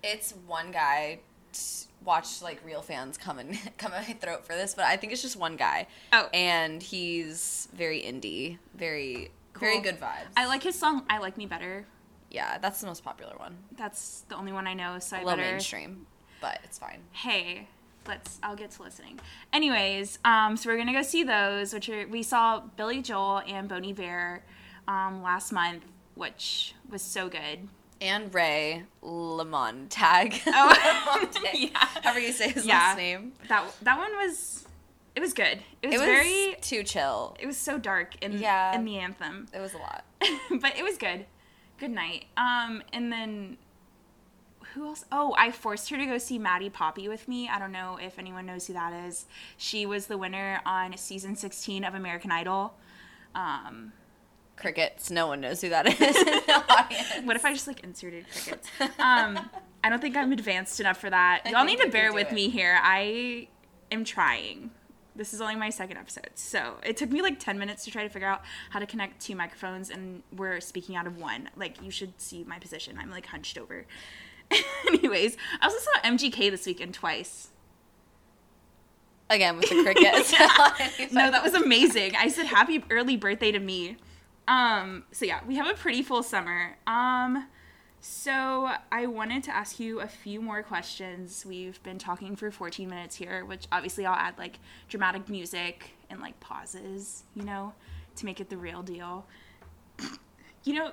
It's 0.04 0.34
one 0.48 0.72
guy. 0.72 1.20
t- 1.54 1.86
Watch 2.06 2.42
like 2.42 2.62
real 2.66 2.82
fans 2.82 3.18
come 3.18 3.40
and 3.40 3.60
come 3.78 3.92
at 3.92 4.08
my 4.08 4.14
throat 4.16 4.46
for 4.46 4.54
this, 4.54 4.74
but 4.74 4.86
I 4.86 4.96
think 4.96 5.12
it's 5.12 5.22
just 5.22 5.36
one 5.36 5.58
guy. 5.58 5.86
Oh. 6.14 6.30
and 6.34 6.82
he's 6.82 7.68
very 7.74 8.02
indie, 8.02 8.58
very 8.74 9.32
very 9.60 9.82
good 9.82 10.00
vibes. 10.00 10.28
I 10.38 10.46
like 10.48 10.64
his 10.64 10.76
song 10.80 11.04
"I 11.10 11.18
Like 11.18 11.38
Me 11.38 11.46
Better." 11.46 11.86
Yeah, 12.30 12.58
that's 12.60 12.82
the 12.82 12.88
most 12.88 13.04
popular 13.04 13.34
one. 13.38 13.58
That's 13.78 14.22
the 14.30 14.36
only 14.36 14.52
one 14.52 14.68
I 14.68 14.74
know, 14.74 15.00
so 15.00 15.18
I 15.18 15.24
better. 15.24 15.42
mainstream, 15.42 16.06
but 16.42 16.60
it's 16.64 16.78
fine. 16.78 17.00
Hey, 17.12 17.68
let's. 18.08 18.40
I'll 18.44 18.56
get 18.56 18.72
to 18.72 18.84
listening. 18.84 19.20
Anyways, 19.54 20.20
um, 20.26 20.56
so 20.58 20.70
we're 20.70 20.78
gonna 20.78 20.94
go 20.94 21.02
see 21.02 21.24
those, 21.24 21.74
which 21.74 21.90
are 21.90 22.08
we 22.08 22.24
saw 22.24 22.60
Billy 22.78 23.02
Joel 23.02 23.42
and 23.48 23.68
Bon 23.70 23.84
Iver, 23.86 24.44
um, 24.88 25.22
last 25.24 25.52
month, 25.52 25.84
which 26.16 26.74
was 26.90 27.02
so 27.02 27.30
good. 27.30 27.68
And 28.02 28.34
Ray 28.34 28.84
Lamontag. 29.04 30.40
Oh, 30.48 31.28
yeah. 31.54 31.70
However 32.04 32.20
you 32.20 32.32
say 32.32 32.50
his 32.50 32.66
Yeah. 32.66 32.76
last 32.80 32.98
name. 32.98 33.34
That 33.50 33.66
that 33.82 33.98
one 33.98 34.12
was, 34.16 34.66
it 35.16 35.20
was 35.20 35.34
good. 35.34 35.60
It 35.82 35.88
was, 35.88 35.96
It 35.96 35.98
was 35.98 36.06
very. 36.06 36.56
too 36.62 36.84
chill. 36.84 37.36
It 37.40 37.46
was 37.46 37.58
so 37.58 37.78
dark 37.78 38.16
in 38.24 38.34
Yeah. 38.40 38.74
in 38.76 38.86
the 38.86 38.98
anthem. 39.00 39.48
It 39.54 39.60
was 39.60 39.74
a 39.74 39.78
lot. 39.78 40.06
but 40.62 40.78
it 40.78 40.84
was 40.84 40.98
good. 40.98 41.26
Good 41.80 41.92
night. 41.92 42.26
Um, 42.38 42.84
and 42.94 43.12
then 43.12 43.58
who 44.74 44.86
else? 44.88 45.06
Oh, 45.12 45.34
I 45.38 45.52
forced 45.52 45.90
her 45.90 45.98
to 45.98 46.06
go 46.06 46.18
see 46.18 46.38
Maddie 46.38 46.70
Poppe 46.70 47.08
with 47.08 47.28
me. 47.28 47.50
I 47.50 47.58
don't 47.58 47.72
know 47.72 47.98
if 48.02 48.20
anyone 48.20 48.46
knows 48.46 48.68
who 48.68 48.74
that 48.74 48.94
is. 49.08 49.26
She 49.58 49.86
was 49.86 50.08
the 50.08 50.18
winner 50.18 50.62
on 50.66 50.96
season 50.98 51.36
16 51.36 51.84
of 51.84 51.96
American 51.96 52.32
Idol. 52.32 52.74
Um, 53.34 53.94
Crickets. 54.58 55.10
No 55.10 55.28
one 55.28 55.40
knows 55.40 55.62
who 55.62 55.70
that 55.70 55.88
is 55.88 56.00
in 56.18 56.26
the 56.26 56.64
audience. 56.70 57.08
what 57.24 57.38
if 57.38 57.46
I 57.46 57.54
just 57.54 57.66
like 57.66 57.80
inserted 57.82 58.26
crickets? 58.30 58.68
Um, 59.00 59.40
I 59.84 59.90
don't 59.90 60.02
think 60.02 60.18
I'm 60.18 60.34
advanced 60.34 60.82
enough 60.82 60.98
for 61.00 61.10
that. 61.10 61.44
Y'all 61.50 61.64
need 61.64 61.80
to 61.80 61.88
bear 61.90 62.12
with 62.12 62.28
it. 62.28 62.34
me 62.34 62.50
here. 62.50 62.78
I 62.84 63.48
am 63.90 64.04
trying. 64.04 64.72
This 65.20 65.34
is 65.34 65.42
only 65.42 65.58
my 65.58 65.70
second 65.70 65.98
episode. 65.98 66.30
So 66.36 66.76
it 66.82 66.96
took 66.96 67.12
me 67.12 67.22
like 67.22 67.42
10 67.42 67.60
minutes 67.60 67.84
to 67.84 67.92
try 67.92 68.04
to 68.04 68.10
figure 68.10 68.30
out 68.30 68.42
how 68.70 68.80
to 68.80 68.86
connect 68.86 69.20
two 69.20 69.36
microphones, 69.36 69.90
and 69.90 70.24
we're 70.34 70.62
speaking 70.62 70.96
out 70.96 71.06
of 71.08 71.18
one. 71.18 71.50
Like, 71.58 71.84
you 71.84 71.92
should 71.92 72.22
see 72.22 72.46
my 72.46 72.58
position. 72.58 72.98
I'm 72.98 73.12
like 73.12 73.26
hunched 73.26 73.58
over. 73.58 73.86
Anyways, 74.88 75.36
I 75.60 75.66
also 75.66 75.78
saw 75.78 76.10
MGK 76.10 76.50
this 76.50 76.66
weekend 76.66 76.94
twice. 76.94 77.50
Again 79.30 79.58
with 79.58 79.68
the 79.68 79.84
crickets. 79.84 80.32
No, 81.14 81.30
that 81.30 81.44
was 81.44 81.54
amazing. 81.54 82.16
I 82.16 82.30
said 82.30 82.46
happy 82.46 82.82
early 82.90 83.18
birthday 83.18 83.52
to 83.52 83.60
me. 83.60 83.98
Um, 84.48 85.04
so 85.12 85.26
yeah, 85.26 85.42
we 85.46 85.58
have 85.58 85.68
a 85.68 85.74
pretty 85.74 86.02
full 86.02 86.24
summer. 86.24 86.78
Um, 86.88 87.46
so 88.02 88.72
I 88.92 89.06
wanted 89.08 89.44
to 89.44 89.56
ask 89.56 89.80
you 89.80 90.00
a 90.00 90.08
few 90.08 90.42
more 90.42 90.64
questions. 90.64 91.46
We've 91.46 91.82
been 91.84 91.98
talking 91.98 92.36
for 92.36 92.50
14 92.50 92.90
minutes 92.90 93.16
here, 93.16 93.44
which 93.46 93.68
obviously 93.72 94.06
I'll 94.06 94.16
add 94.16 94.38
like 94.38 94.60
dramatic 94.88 95.28
music 95.28 95.92
and 96.10 96.22
like 96.22 96.40
pauses, 96.40 97.24
you 97.36 97.44
know, 97.44 97.74
to 98.16 98.26
make 98.26 98.40
it 98.40 98.50
the 98.50 98.58
real 98.58 98.84
deal. 98.84 99.26
you 100.64 100.74
know, 100.74 100.92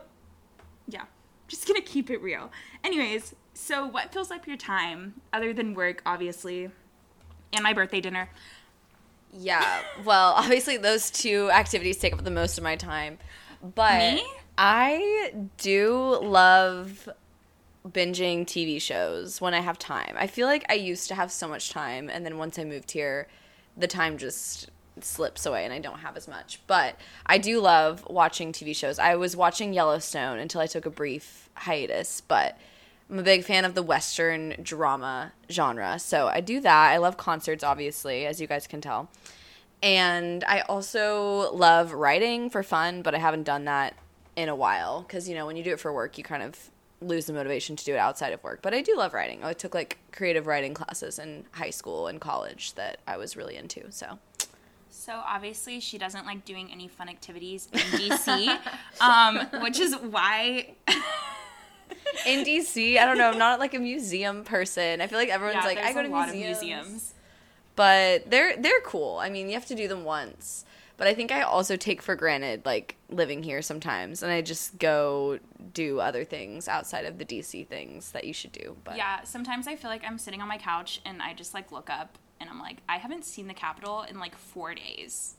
yeah, 0.88 1.04
just 1.48 1.66
gonna 1.66 1.80
keep 1.80 2.10
it 2.10 2.20
real. 2.20 2.50
Anyways, 2.82 3.34
so 3.54 3.86
what 3.86 4.12
fills 4.12 4.30
up 4.30 4.46
your 4.46 4.56
time 4.56 5.20
other 5.32 5.52
than 5.52 5.74
work, 5.74 6.02
obviously, 6.04 6.70
and 7.52 7.62
my 7.62 7.72
birthday 7.72 8.00
dinner? 8.00 8.30
Yeah. 9.32 9.80
Well, 10.04 10.32
obviously 10.36 10.76
those 10.76 11.10
two 11.10 11.50
activities 11.50 11.98
take 11.98 12.12
up 12.12 12.24
the 12.24 12.30
most 12.30 12.58
of 12.58 12.64
my 12.64 12.76
time. 12.76 13.18
But 13.62 13.98
Me? 13.98 14.26
I 14.58 15.32
do 15.58 16.18
love 16.22 17.08
binging 17.86 18.44
TV 18.44 18.80
shows 18.80 19.40
when 19.40 19.54
I 19.54 19.60
have 19.60 19.78
time. 19.78 20.16
I 20.18 20.26
feel 20.26 20.46
like 20.46 20.64
I 20.68 20.74
used 20.74 21.08
to 21.08 21.14
have 21.14 21.30
so 21.30 21.46
much 21.46 21.70
time 21.70 22.10
and 22.10 22.24
then 22.24 22.38
once 22.38 22.58
I 22.58 22.64
moved 22.64 22.90
here, 22.90 23.28
the 23.76 23.86
time 23.86 24.18
just 24.18 24.70
slips 25.00 25.44
away 25.44 25.64
and 25.64 25.72
I 25.72 25.78
don't 25.78 25.98
have 25.98 26.16
as 26.16 26.26
much. 26.26 26.60
But 26.66 26.98
I 27.26 27.38
do 27.38 27.60
love 27.60 28.06
watching 28.08 28.52
TV 28.52 28.74
shows. 28.74 28.98
I 28.98 29.16
was 29.16 29.36
watching 29.36 29.72
Yellowstone 29.72 30.38
until 30.38 30.60
I 30.60 30.66
took 30.66 30.86
a 30.86 30.90
brief 30.90 31.50
hiatus, 31.54 32.22
but 32.22 32.58
I'm 33.10 33.18
a 33.18 33.22
big 33.22 33.44
fan 33.44 33.64
of 33.64 33.74
the 33.74 33.82
Western 33.82 34.56
drama 34.62 35.32
genre. 35.50 35.98
So 35.98 36.28
I 36.28 36.40
do 36.40 36.60
that. 36.60 36.90
I 36.92 36.96
love 36.96 37.16
concerts, 37.16 37.62
obviously, 37.62 38.26
as 38.26 38.40
you 38.40 38.46
guys 38.46 38.66
can 38.66 38.80
tell. 38.80 39.08
And 39.82 40.42
I 40.44 40.60
also 40.60 41.52
love 41.54 41.92
writing 41.92 42.50
for 42.50 42.62
fun, 42.62 43.02
but 43.02 43.14
I 43.14 43.18
haven't 43.18 43.44
done 43.44 43.66
that 43.66 43.94
in 44.36 44.48
a 44.48 44.54
while 44.54 45.02
because, 45.02 45.28
you 45.28 45.34
know, 45.34 45.46
when 45.46 45.56
you 45.56 45.64
do 45.64 45.72
it 45.72 45.80
for 45.80 45.92
work, 45.92 46.16
you 46.18 46.24
kind 46.24 46.42
of 46.42 46.70
lose 47.00 47.26
the 47.26 47.32
motivation 47.32 47.74
to 47.76 47.84
do 47.84 47.94
it 47.94 47.98
outside 47.98 48.32
of 48.32 48.42
work. 48.44 48.60
But 48.62 48.72
I 48.74 48.80
do 48.82 48.96
love 48.96 49.12
writing. 49.14 49.42
I 49.44 49.52
took 49.52 49.74
like 49.74 49.98
creative 50.12 50.46
writing 50.46 50.74
classes 50.74 51.18
in 51.18 51.44
high 51.52 51.70
school 51.70 52.06
and 52.06 52.20
college 52.20 52.74
that 52.74 52.98
I 53.06 53.16
was 53.16 53.36
really 53.36 53.56
into. 53.56 53.90
So 53.90 54.18
So 54.90 55.20
obviously 55.26 55.80
she 55.80 55.98
doesn't 55.98 56.24
like 56.26 56.44
doing 56.44 56.70
any 56.72 56.88
fun 56.88 57.08
activities 57.08 57.68
in 57.72 57.80
DC, 57.80 58.58
um, 59.00 59.46
which 59.62 59.78
is 59.78 59.94
why. 59.96 60.74
in 62.26 62.44
DC, 62.44 62.98
I 62.98 63.04
don't 63.06 63.18
know, 63.18 63.30
I'm 63.30 63.38
not 63.38 63.60
like 63.60 63.74
a 63.74 63.78
museum 63.78 64.42
person. 64.44 65.00
I 65.00 65.06
feel 65.06 65.18
like 65.18 65.28
everyone's 65.28 65.62
Yeah, 65.62 65.68
like, 65.68 65.78
I 65.78 65.92
go 65.92 66.00
a 66.00 66.02
to 66.04 66.08
lot 66.08 66.28
museums. 66.34 66.58
of 66.58 66.62
museums. 66.64 67.14
but 67.76 68.30
they're 68.30 68.56
they're 68.56 68.80
cool. 68.80 69.18
I 69.18 69.28
mean, 69.30 69.48
you 69.48 69.54
have 69.54 69.66
to 69.66 69.74
do 69.74 69.86
them 69.88 70.04
once. 70.04 70.64
But 70.96 71.06
I 71.08 71.14
think 71.14 71.30
I 71.30 71.42
also 71.42 71.76
take 71.76 72.00
for 72.00 72.14
granted 72.14 72.64
like 72.64 72.96
living 73.10 73.42
here 73.42 73.60
sometimes, 73.60 74.22
and 74.22 74.32
I 74.32 74.40
just 74.40 74.78
go 74.78 75.38
do 75.74 76.00
other 76.00 76.24
things 76.24 76.68
outside 76.68 77.04
of 77.04 77.18
the 77.18 77.24
DC 77.24 77.66
things 77.68 78.12
that 78.12 78.24
you 78.24 78.32
should 78.32 78.52
do. 78.52 78.76
But 78.84 78.96
Yeah, 78.96 79.22
sometimes 79.24 79.66
I 79.66 79.76
feel 79.76 79.90
like 79.90 80.02
I'm 80.06 80.18
sitting 80.18 80.40
on 80.40 80.48
my 80.48 80.58
couch 80.58 81.00
and 81.04 81.20
I 81.20 81.34
just 81.34 81.52
like 81.52 81.70
look 81.70 81.90
up 81.90 82.18
and 82.40 82.48
I'm 82.48 82.58
like, 82.60 82.78
I 82.88 82.96
haven't 82.96 83.24
seen 83.24 83.46
the 83.46 83.54
Capitol 83.54 84.02
in 84.08 84.18
like 84.18 84.36
four 84.36 84.74
days. 84.74 85.36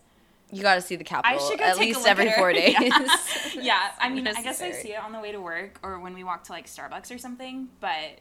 you 0.52 0.62
got 0.62 0.76
to 0.76 0.82
see 0.82 0.96
the 0.96 1.04
Capitol 1.04 1.40
I 1.40 1.50
should 1.50 1.60
go 1.60 1.66
at 1.66 1.76
take 1.76 1.96
a 1.96 1.98
least 1.98 2.08
every 2.08 2.32
four 2.34 2.54
days. 2.54 2.76
Yeah, 2.80 3.16
yeah 3.62 3.92
I 4.00 4.10
mean, 4.10 4.28
I 4.28 4.42
guess 4.44 4.62
I 4.62 4.72
see 4.72 4.94
it 4.94 5.04
on 5.04 5.12
the 5.12 5.20
way 5.20 5.32
to 5.32 5.42
work 5.42 5.80
or 5.82 6.00
when 6.00 6.14
we 6.14 6.24
walk 6.24 6.44
to 6.46 6.52
like 6.52 6.68
Starbucks 6.68 7.14
or 7.14 7.18
something. 7.18 7.70
But 7.80 8.20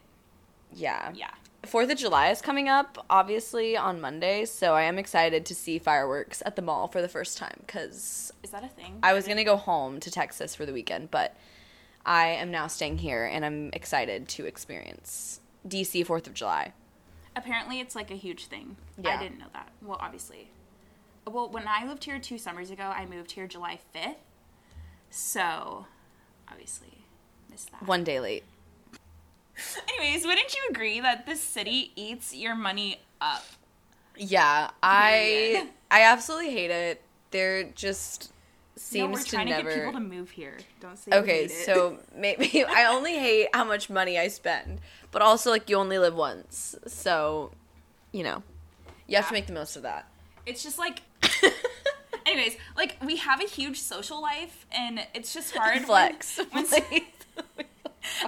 yeah. 0.73 1.11
yeah, 1.13 1.31
Fourth 1.67 1.91
of 1.91 1.97
July 1.97 2.29
is 2.29 2.41
coming 2.41 2.69
up, 2.69 3.05
obviously 3.09 3.75
on 3.75 3.99
Monday, 3.99 4.45
so 4.45 4.73
I 4.73 4.83
am 4.83 4.97
excited 4.97 5.45
to 5.47 5.55
see 5.55 5.79
fireworks 5.79 6.41
at 6.45 6.55
the 6.55 6.61
mall 6.61 6.87
for 6.87 7.01
the 7.01 7.09
first 7.09 7.37
time 7.37 7.57
because 7.65 8.31
Is 8.41 8.51
that 8.51 8.63
a 8.63 8.69
thing? 8.69 8.99
I 9.03 9.13
was 9.13 9.27
gonna 9.27 9.43
go 9.43 9.57
home 9.57 9.99
to 9.99 10.09
Texas 10.09 10.55
for 10.55 10.65
the 10.65 10.71
weekend, 10.71 11.11
but 11.11 11.35
I 12.05 12.27
am 12.27 12.51
now 12.51 12.67
staying 12.67 12.99
here 12.99 13.25
and 13.25 13.43
I'm 13.43 13.69
excited 13.73 14.29
to 14.29 14.45
experience 14.45 15.41
DC 15.67 16.05
Fourth 16.05 16.25
of 16.25 16.33
July. 16.33 16.73
Apparently, 17.35 17.79
it's 17.79 17.95
like 17.95 18.11
a 18.11 18.15
huge 18.15 18.45
thing. 18.45 18.77
Yeah. 18.97 19.17
I 19.17 19.21
didn't 19.21 19.37
know 19.37 19.45
that. 19.53 19.69
Well, 19.81 19.97
obviously. 19.99 20.49
Well, 21.25 21.49
when 21.49 21.67
I 21.67 21.85
lived 21.85 22.05
here 22.05 22.17
two 22.17 22.37
summers 22.37 22.71
ago, 22.71 22.83
I 22.83 23.05
moved 23.05 23.31
here 23.31 23.45
July 23.45 23.79
5th. 23.93 24.15
So, 25.09 25.85
obviously, 26.49 27.03
missed 27.51 27.71
that. 27.71 27.85
One 27.85 28.03
day 28.03 28.19
late. 28.19 28.43
Anyways, 29.99 30.25
wouldn't 30.25 30.53
you 30.53 30.61
agree 30.69 30.99
that 31.01 31.25
the 31.25 31.35
city 31.35 31.91
eats 31.95 32.33
your 32.35 32.55
money 32.55 33.01
up? 33.21 33.43
Yeah, 34.15 34.69
I 34.83 35.69
I 35.91 36.03
absolutely 36.03 36.51
hate 36.51 36.71
it. 36.71 37.01
There 37.31 37.63
just 37.65 38.31
seems 38.75 39.07
no, 39.07 39.13
we're 39.13 39.23
trying 39.23 39.47
to, 39.47 39.53
never. 39.53 39.69
get 39.69 39.77
people 39.79 39.93
to 39.93 39.99
move 39.99 40.29
here. 40.31 40.57
Don't 40.79 40.97
say 40.97 41.11
okay, 41.11 41.47
so 41.47 41.97
maybe 42.15 42.63
I 42.63 42.85
only 42.85 43.13
hate 43.17 43.47
how 43.53 43.63
much 43.63 43.89
money 43.89 44.17
I 44.19 44.27
spend, 44.27 44.79
but 45.11 45.21
also 45.21 45.49
like 45.49 45.69
you 45.69 45.75
only 45.77 45.97
live 45.99 46.15
once, 46.15 46.75
so 46.87 47.51
you 48.11 48.23
know 48.23 48.43
you 49.07 49.15
have 49.17 49.27
to 49.27 49.33
make 49.33 49.47
the 49.47 49.53
most 49.53 49.75
of 49.75 49.83
that. 49.83 50.07
it's 50.45 50.63
just 50.63 50.77
like 50.79 51.01
anyways 52.25 52.57
like 52.75 52.97
we 53.03 53.17
have 53.17 53.41
a 53.41 53.47
huge 53.47 53.79
social 53.79 54.21
life 54.21 54.65
and 54.71 54.99
it's 55.13 55.33
just 55.33 55.55
hard 55.55 55.81
Flex. 55.83 56.39
when- 56.51 56.65
please. 56.67 57.01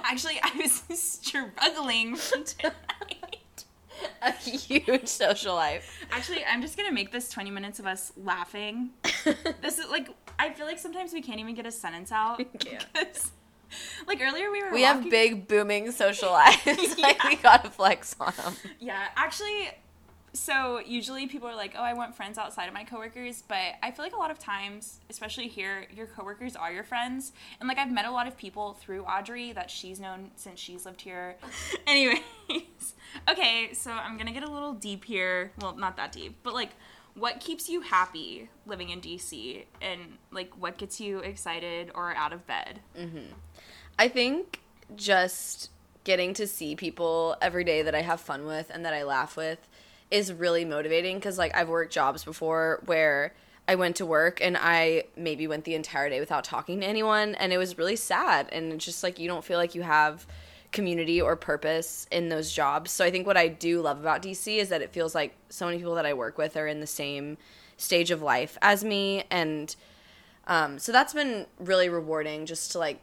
Actually 0.04 0.38
i 0.42 0.50
was 0.56 0.82
struggling 1.00 2.16
for 2.16 2.38
tonight 2.44 3.64
a 4.22 4.32
huge 4.32 5.06
social 5.06 5.54
life. 5.54 6.06
actually 6.10 6.44
i'm 6.46 6.62
just 6.62 6.76
gonna 6.76 6.92
make 6.92 7.12
this 7.12 7.28
20 7.30 7.50
minutes 7.50 7.78
of 7.78 7.86
us 7.86 8.12
laughing 8.16 8.90
this 9.62 9.78
is 9.78 9.88
like 9.90 10.08
i 10.38 10.50
feel 10.50 10.66
like 10.66 10.78
sometimes 10.78 11.12
we 11.12 11.20
can't 11.20 11.38
even 11.40 11.54
get 11.54 11.66
a 11.66 11.72
sentence 11.72 12.10
out 12.12 12.38
because 12.38 13.30
like 14.08 14.20
earlier 14.20 14.50
we 14.50 14.62
were 14.62 14.72
We 14.72 14.82
have 14.82 15.08
big 15.08 15.46
booming 15.46 15.92
social 15.92 16.30
lives. 16.30 16.66
like 16.66 16.98
Yeah. 17.22 17.28
we 17.28 17.36
gotta 17.36 17.70
flex 17.70 18.16
on 18.18 18.32
them. 18.36 18.54
Yeah, 18.80 19.06
actually, 19.14 19.68
so 20.32 20.80
usually 20.80 21.26
people 21.26 21.48
are 21.48 21.56
like, 21.56 21.74
"Oh, 21.76 21.82
I 21.82 21.92
want 21.92 22.14
friends 22.14 22.38
outside 22.38 22.66
of 22.66 22.74
my 22.74 22.84
coworkers," 22.84 23.42
but 23.46 23.74
I 23.82 23.90
feel 23.90 24.04
like 24.04 24.14
a 24.14 24.18
lot 24.18 24.30
of 24.30 24.38
times, 24.38 25.00
especially 25.08 25.48
here, 25.48 25.86
your 25.94 26.06
coworkers 26.06 26.56
are 26.56 26.72
your 26.72 26.84
friends. 26.84 27.32
And 27.58 27.68
like 27.68 27.78
I've 27.78 27.90
met 27.90 28.04
a 28.04 28.10
lot 28.10 28.26
of 28.26 28.36
people 28.36 28.74
through 28.74 29.04
Audrey 29.04 29.52
that 29.52 29.70
she's 29.70 29.98
known 29.98 30.30
since 30.36 30.60
she's 30.60 30.86
lived 30.86 31.00
here. 31.00 31.36
Anyways, 31.86 32.94
okay, 33.28 33.72
so 33.72 33.90
I'm 33.90 34.16
gonna 34.16 34.32
get 34.32 34.44
a 34.44 34.50
little 34.50 34.72
deep 34.72 35.04
here. 35.04 35.52
Well, 35.60 35.76
not 35.76 35.96
that 35.96 36.12
deep, 36.12 36.36
but 36.42 36.54
like, 36.54 36.70
what 37.14 37.40
keeps 37.40 37.68
you 37.68 37.80
happy 37.80 38.48
living 38.66 38.90
in 38.90 39.00
DC, 39.00 39.64
and 39.82 40.18
like, 40.30 40.52
what 40.58 40.78
gets 40.78 41.00
you 41.00 41.18
excited 41.20 41.90
or 41.94 42.14
out 42.14 42.32
of 42.32 42.46
bed? 42.46 42.80
Mm-hmm. 42.96 43.32
I 43.98 44.08
think 44.08 44.60
just 44.94 45.70
getting 46.04 46.32
to 46.34 46.46
see 46.46 46.74
people 46.74 47.36
every 47.42 47.64
day 47.64 47.82
that 47.82 47.94
I 47.94 48.00
have 48.00 48.20
fun 48.20 48.46
with 48.46 48.70
and 48.70 48.84
that 48.84 48.94
I 48.94 49.02
laugh 49.02 49.36
with 49.36 49.58
is 50.10 50.32
really 50.32 50.64
motivating 50.64 51.16
because 51.16 51.38
like 51.38 51.54
I've 51.54 51.68
worked 51.68 51.92
jobs 51.92 52.24
before 52.24 52.82
where 52.86 53.34
I 53.68 53.76
went 53.76 53.96
to 53.96 54.06
work 54.06 54.40
and 54.40 54.56
I 54.58 55.04
maybe 55.16 55.46
went 55.46 55.64
the 55.64 55.74
entire 55.74 56.10
day 56.10 56.18
without 56.18 56.44
talking 56.44 56.80
to 56.80 56.86
anyone 56.86 57.34
and 57.36 57.52
it 57.52 57.58
was 57.58 57.78
really 57.78 57.96
sad 57.96 58.48
and 58.50 58.72
it's 58.72 58.84
just 58.84 59.02
like 59.02 59.18
you 59.18 59.28
don't 59.28 59.44
feel 59.44 59.58
like 59.58 59.74
you 59.74 59.82
have 59.82 60.26
community 60.72 61.20
or 61.20 61.36
purpose 61.36 62.06
in 62.10 62.28
those 62.28 62.52
jobs. 62.52 62.90
So 62.90 63.04
I 63.04 63.10
think 63.10 63.26
what 63.26 63.36
I 63.36 63.48
do 63.48 63.80
love 63.80 64.00
about 64.00 64.22
DC 64.22 64.56
is 64.56 64.68
that 64.70 64.82
it 64.82 64.92
feels 64.92 65.14
like 65.14 65.36
so 65.48 65.66
many 65.66 65.78
people 65.78 65.94
that 65.94 66.06
I 66.06 66.14
work 66.14 66.38
with 66.38 66.56
are 66.56 66.66
in 66.66 66.80
the 66.80 66.86
same 66.86 67.38
stage 67.76 68.10
of 68.10 68.22
life 68.22 68.58
as 68.62 68.84
me 68.84 69.24
and 69.30 69.74
um, 70.46 70.78
so 70.78 70.90
that's 70.90 71.14
been 71.14 71.46
really 71.58 71.88
rewarding 71.88 72.44
just 72.46 72.72
to 72.72 72.78
like 72.78 73.00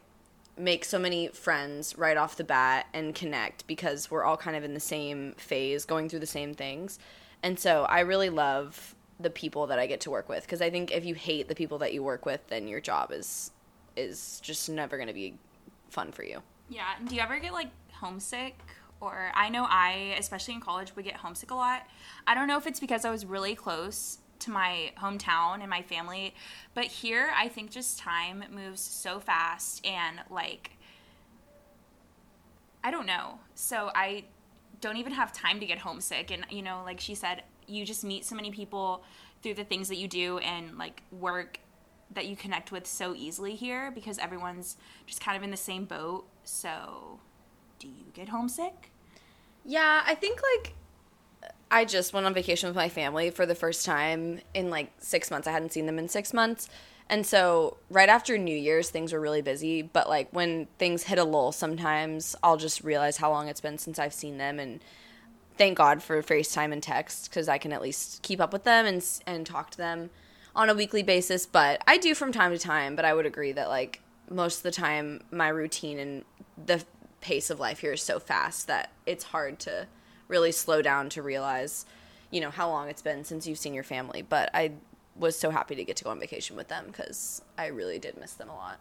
make 0.58 0.86
so 0.86 0.98
many 0.98 1.28
friends 1.28 1.98
right 1.98 2.18
off 2.18 2.36
the 2.36 2.44
bat 2.44 2.88
and 2.94 3.14
connect 3.14 3.68
because 3.68 4.10
we're 4.10 4.24
all 4.24 4.38
kind 4.38 4.56
of 4.56 4.64
in 4.64 4.74
the 4.74 4.80
same 4.80 5.34
phase, 5.34 5.86
going 5.86 6.10
through 6.10 6.20
the 6.20 6.26
same 6.26 6.54
things. 6.54 7.00
And 7.44 7.60
so 7.60 7.84
I 7.84 8.02
really 8.02 8.30
love 8.30 8.96
the 9.20 9.30
people 9.30 9.68
that 9.68 9.80
I 9.80 9.88
get 9.88 10.02
to 10.02 10.12
work 10.12 10.30
with 10.30 10.44
because 10.44 10.62
I 10.62 10.70
think 10.70 10.92
if 10.92 11.06
you 11.06 11.16
hate 11.16 11.48
the 11.48 11.56
people 11.56 11.78
that 11.80 11.94
you 11.94 12.04
work 12.04 12.26
with, 12.26 12.46
then 12.48 12.68
your 12.68 12.82
job 12.82 13.12
is 13.12 13.52
is 13.96 14.40
just 14.44 14.70
never 14.70 14.96
going 14.96 15.08
to 15.08 15.14
be 15.14 15.36
fun 15.90 16.12
for 16.12 16.24
you. 16.24 16.42
Yeah. 16.70 16.94
Do 17.06 17.16
you 17.16 17.22
ever 17.22 17.40
get 17.40 17.54
like 17.54 17.70
homesick? 17.94 18.58
Or 19.00 19.32
I 19.36 19.50
know 19.50 19.66
I, 19.70 20.16
especially 20.18 20.56
in 20.56 20.60
college, 20.60 20.96
would 20.96 21.06
get 21.06 21.16
homesick 21.16 21.52
a 21.52 21.56
lot. 21.56 21.84
I 22.26 22.34
don't 22.34 22.48
know 22.48 22.58
if 22.58 22.66
it's 22.66 22.80
because 22.80 23.06
I 23.06 23.12
was 23.12 23.26
really 23.26 23.54
close 23.54 24.20
to 24.40 24.52
my 24.52 24.92
hometown 24.98 25.62
and 25.62 25.70
my 25.70 25.82
family, 25.82 26.34
but 26.74 26.86
here 26.86 27.32
I 27.36 27.48
think 27.48 27.72
just 27.72 28.00
time 28.00 28.44
moves 28.52 28.82
so 28.82 29.20
fast 29.20 29.86
and 29.86 30.20
like 30.30 30.72
I 32.84 32.92
don't 32.92 33.06
know. 33.06 33.40
So 33.56 33.92
I 33.94 34.26
don't 34.80 34.98
even 34.98 35.14
have 35.14 35.34
time 35.34 35.60
to 35.60 35.66
get 35.66 35.80
homesick 35.80 36.32
and 36.32 36.46
you 36.50 36.62
know, 36.62 36.84
like 36.86 37.00
she 37.00 37.16
said, 37.16 37.44
you 37.68 37.86
just 37.86 38.04
meet 38.04 38.26
so 38.26 38.36
many 38.36 38.52
people 38.52 39.04
through 39.42 39.56
the 39.56 39.64
things 39.64 39.88
that 39.90 39.98
you 39.98 40.08
do 40.08 40.38
and 40.40 40.78
like 40.78 41.02
work 41.12 41.60
that 42.14 42.28
you 42.28 42.36
connect 42.36 42.72
with 42.72 42.88
so 42.88 43.14
easily 43.14 43.56
here 43.56 43.92
because 43.92 44.18
everyone's 44.18 44.78
just 45.06 45.22
kind 45.22 45.36
of 45.36 45.44
in 45.44 45.52
the 45.52 45.58
same 45.58 45.86
boat. 45.86 46.26
So, 46.44 47.20
do 47.80 47.88
you 47.88 48.06
get 48.14 48.30
homesick? 48.30 48.92
Yeah, 49.66 50.02
I 50.06 50.16
think 50.16 50.40
like 50.56 50.74
I 51.70 51.86
just 51.86 52.14
went 52.14 52.26
on 52.26 52.34
vacation 52.34 52.70
with 52.70 52.76
my 52.76 52.90
family 52.90 53.30
for 53.30 53.46
the 53.46 53.56
first 53.56 53.86
time 53.86 54.40
in 54.54 54.70
like 54.70 54.92
six 55.00 55.30
months. 55.30 55.48
I 55.48 55.52
hadn't 55.52 55.74
seen 55.74 55.86
them 55.86 56.00
in 56.00 56.08
six 56.08 56.34
months. 56.34 56.70
And 57.10 57.26
so 57.26 57.78
right 57.90 58.10
after 58.10 58.38
New 58.38 58.56
Year's, 58.56 58.90
things 58.90 59.14
were 59.14 59.20
really 59.20 59.42
busy. 59.42 59.82
But 59.82 60.10
like 60.10 60.30
when 60.32 60.68
things 60.78 61.04
hit 61.04 61.20
a 61.20 61.24
lull, 61.24 61.52
sometimes 61.52 62.36
I'll 62.44 62.58
just 62.58 62.84
realize 62.84 63.18
how 63.18 63.32
long 63.32 63.48
it's 63.48 63.62
been 63.62 63.78
since 63.78 64.00
I've 64.00 64.14
seen 64.14 64.38
them. 64.38 64.60
And 64.60 64.82
thank 65.58 65.78
God 65.78 66.04
for 66.04 66.22
FaceTime 66.22 66.72
and 66.72 66.84
text 66.84 67.30
because 67.30 67.48
I 67.48 67.58
can 67.58 67.74
at 67.74 67.82
least 67.82 68.22
keep 68.24 68.40
up 68.42 68.54
with 68.54 68.64
them 68.64 68.86
and, 68.86 69.04
and 69.26 69.46
talk 69.46 69.72
to 69.72 69.78
them 69.78 70.10
on 70.56 70.70
a 70.70 70.74
weekly 70.74 71.04
basis. 71.04 71.46
But 71.46 71.82
I 71.88 71.98
do 71.98 72.14
from 72.14 72.32
time 72.32 72.52
to 72.52 72.60
time. 72.60 72.96
But 72.96 73.06
I 73.06 73.14
would 73.14 73.26
agree 73.26 73.54
that 73.54 73.70
like 73.70 74.02
most 74.30 74.58
of 74.58 74.64
the 74.64 74.72
time, 74.72 75.22
my 75.32 75.48
routine 75.48 76.00
and 76.00 76.26
the 76.66 76.84
pace 77.22 77.50
of 77.50 77.60
life 77.60 77.80
here 77.80 77.94
is 77.94 78.02
so 78.02 78.20
fast 78.20 78.68
that 78.68 78.92
it's 79.06 79.26
hard 79.26 79.60
to 79.60 79.88
really 80.28 80.52
slow 80.52 80.82
down 80.82 81.10
to 81.10 81.22
realize, 81.22 81.86
you 82.32 82.42
know, 82.42 82.50
how 82.50 82.70
long 82.70 82.90
it's 82.90 83.02
been 83.02 83.24
since 83.24 83.48
you've 83.48 83.58
seen 83.58 83.74
your 83.74 83.84
family. 83.84 84.22
But 84.22 84.50
I 84.54 84.74
was 85.16 85.38
so 85.38 85.50
happy 85.50 85.76
to 85.76 85.84
get 85.84 85.96
to 85.98 86.04
go 86.04 86.10
on 86.10 86.20
vacation 86.20 86.56
with 86.56 86.68
them 86.68 86.86
because 86.88 87.42
I 87.58 87.68
really 87.68 88.00
did 88.00 88.18
miss 88.18 88.34
them 88.34 88.50
a 88.50 88.56
lot. 88.56 88.80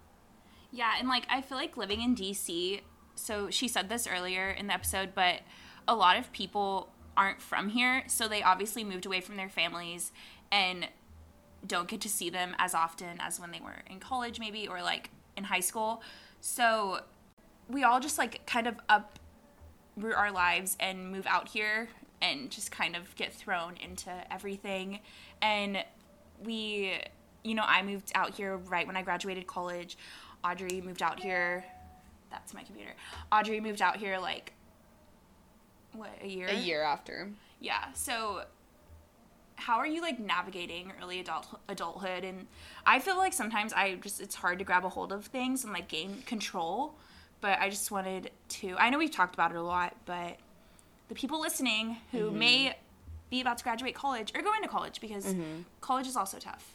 Yeah, 0.72 0.94
and 0.98 1.08
like 1.08 1.26
I 1.30 1.40
feel 1.40 1.56
like 1.56 1.76
living 1.76 2.02
in 2.02 2.14
DC, 2.14 2.80
so 3.14 3.50
she 3.50 3.68
said 3.68 3.88
this 3.88 4.06
earlier 4.06 4.50
in 4.50 4.66
the 4.66 4.74
episode, 4.74 5.10
but 5.14 5.40
a 5.88 5.94
lot 5.94 6.18
of 6.18 6.32
people 6.32 6.90
aren't 7.16 7.40
from 7.40 7.70
here, 7.70 8.04
so 8.08 8.28
they 8.28 8.42
obviously 8.42 8.84
moved 8.84 9.06
away 9.06 9.20
from 9.20 9.36
their 9.36 9.48
families 9.48 10.12
and 10.52 10.88
don't 11.66 11.88
get 11.88 12.00
to 12.02 12.08
see 12.08 12.30
them 12.30 12.54
as 12.58 12.74
often 12.74 13.18
as 13.20 13.40
when 13.40 13.50
they 13.50 13.60
were 13.60 13.82
in 13.90 13.98
college 13.98 14.38
maybe 14.38 14.68
or 14.68 14.82
like 14.82 15.10
in 15.36 15.44
high 15.44 15.60
school. 15.60 16.02
So 16.40 17.00
we 17.68 17.82
all 17.82 18.00
just 18.00 18.18
like 18.18 18.44
kind 18.46 18.66
of 18.66 18.76
uproot 19.96 20.14
our 20.14 20.32
lives 20.32 20.76
and 20.80 21.10
move 21.10 21.26
out 21.26 21.48
here 21.48 21.88
and 22.22 22.50
just 22.50 22.70
kind 22.70 22.96
of 22.96 23.14
get 23.16 23.32
thrown 23.32 23.76
into 23.76 24.10
everything. 24.32 25.00
And 25.42 25.84
we, 26.42 26.94
you 27.44 27.54
know, 27.54 27.64
I 27.66 27.82
moved 27.82 28.12
out 28.14 28.34
here 28.34 28.56
right 28.56 28.86
when 28.86 28.96
I 28.96 29.02
graduated 29.02 29.46
college. 29.46 29.96
Audrey 30.44 30.80
moved 30.80 31.02
out 31.02 31.20
here. 31.20 31.64
That's 32.30 32.54
my 32.54 32.62
computer. 32.62 32.92
Audrey 33.32 33.60
moved 33.60 33.82
out 33.82 33.96
here 33.96 34.18
like 34.18 34.52
what 35.92 36.10
a 36.22 36.26
year. 36.26 36.48
A 36.48 36.54
year 36.54 36.82
after. 36.82 37.30
Yeah. 37.60 37.92
So 37.94 38.42
how 39.56 39.78
are 39.78 39.86
you 39.86 40.02
like 40.02 40.18
navigating 40.20 40.92
early 41.00 41.18
adult 41.18 41.46
adulthood 41.66 42.24
and 42.24 42.46
I 42.84 42.98
feel 42.98 43.16
like 43.16 43.32
sometimes 43.32 43.72
I 43.72 43.94
just 43.94 44.20
it's 44.20 44.34
hard 44.34 44.58
to 44.58 44.64
grab 44.64 44.84
a 44.84 44.90
hold 44.90 45.12
of 45.12 45.24
things 45.26 45.64
and 45.64 45.72
like 45.72 45.88
gain 45.88 46.22
control, 46.26 46.94
but 47.46 47.60
I 47.60 47.70
just 47.70 47.92
wanted 47.92 48.32
to 48.48 48.74
I 48.76 48.90
know 48.90 48.98
we've 48.98 49.08
talked 49.08 49.34
about 49.36 49.52
it 49.52 49.56
a 49.56 49.62
lot, 49.62 49.94
but 50.04 50.36
the 51.06 51.14
people 51.14 51.40
listening 51.40 51.98
who 52.10 52.22
mm-hmm. 52.22 52.38
may 52.40 52.76
be 53.30 53.40
about 53.40 53.58
to 53.58 53.62
graduate 53.62 53.94
college 53.94 54.32
or 54.34 54.42
go 54.42 54.52
into 54.52 54.66
college 54.66 55.00
because 55.00 55.26
mm-hmm. 55.26 55.60
college 55.80 56.08
is 56.08 56.16
also 56.16 56.40
tough. 56.40 56.72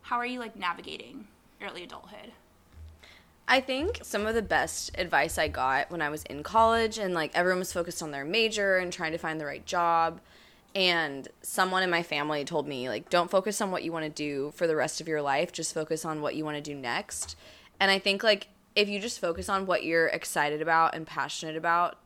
How 0.00 0.16
are 0.16 0.24
you 0.24 0.38
like 0.38 0.56
navigating 0.56 1.26
early 1.60 1.82
adulthood? 1.84 2.32
I 3.46 3.60
think 3.60 4.00
some 4.04 4.26
of 4.26 4.34
the 4.34 4.40
best 4.40 4.92
advice 4.96 5.36
I 5.36 5.48
got 5.48 5.90
when 5.90 6.00
I 6.00 6.08
was 6.08 6.22
in 6.22 6.42
college 6.42 6.96
and 6.96 7.12
like 7.12 7.32
everyone 7.34 7.58
was 7.58 7.74
focused 7.74 8.02
on 8.02 8.10
their 8.10 8.24
major 8.24 8.78
and 8.78 8.90
trying 8.90 9.12
to 9.12 9.18
find 9.18 9.38
the 9.38 9.44
right 9.44 9.66
job. 9.66 10.22
And 10.74 11.28
someone 11.42 11.82
in 11.82 11.90
my 11.90 12.02
family 12.02 12.42
told 12.46 12.66
me, 12.66 12.88
like, 12.88 13.10
don't 13.10 13.30
focus 13.30 13.60
on 13.60 13.70
what 13.70 13.82
you 13.82 13.92
want 13.92 14.04
to 14.04 14.10
do 14.10 14.50
for 14.54 14.66
the 14.66 14.76
rest 14.76 15.00
of 15.00 15.08
your 15.08 15.22
life, 15.22 15.50
just 15.50 15.72
focus 15.72 16.04
on 16.04 16.20
what 16.20 16.36
you 16.36 16.44
want 16.44 16.56
to 16.56 16.62
do 16.62 16.74
next. 16.74 17.34
And 17.80 17.90
I 17.90 17.98
think, 17.98 18.22
like, 18.22 18.48
if 18.76 18.90
you 18.90 19.00
just 19.00 19.18
focus 19.18 19.48
on 19.48 19.66
what 19.66 19.82
you're 19.84 20.06
excited 20.06 20.60
about 20.60 20.94
and 20.94 21.06
passionate 21.06 21.56
about, 21.56 21.98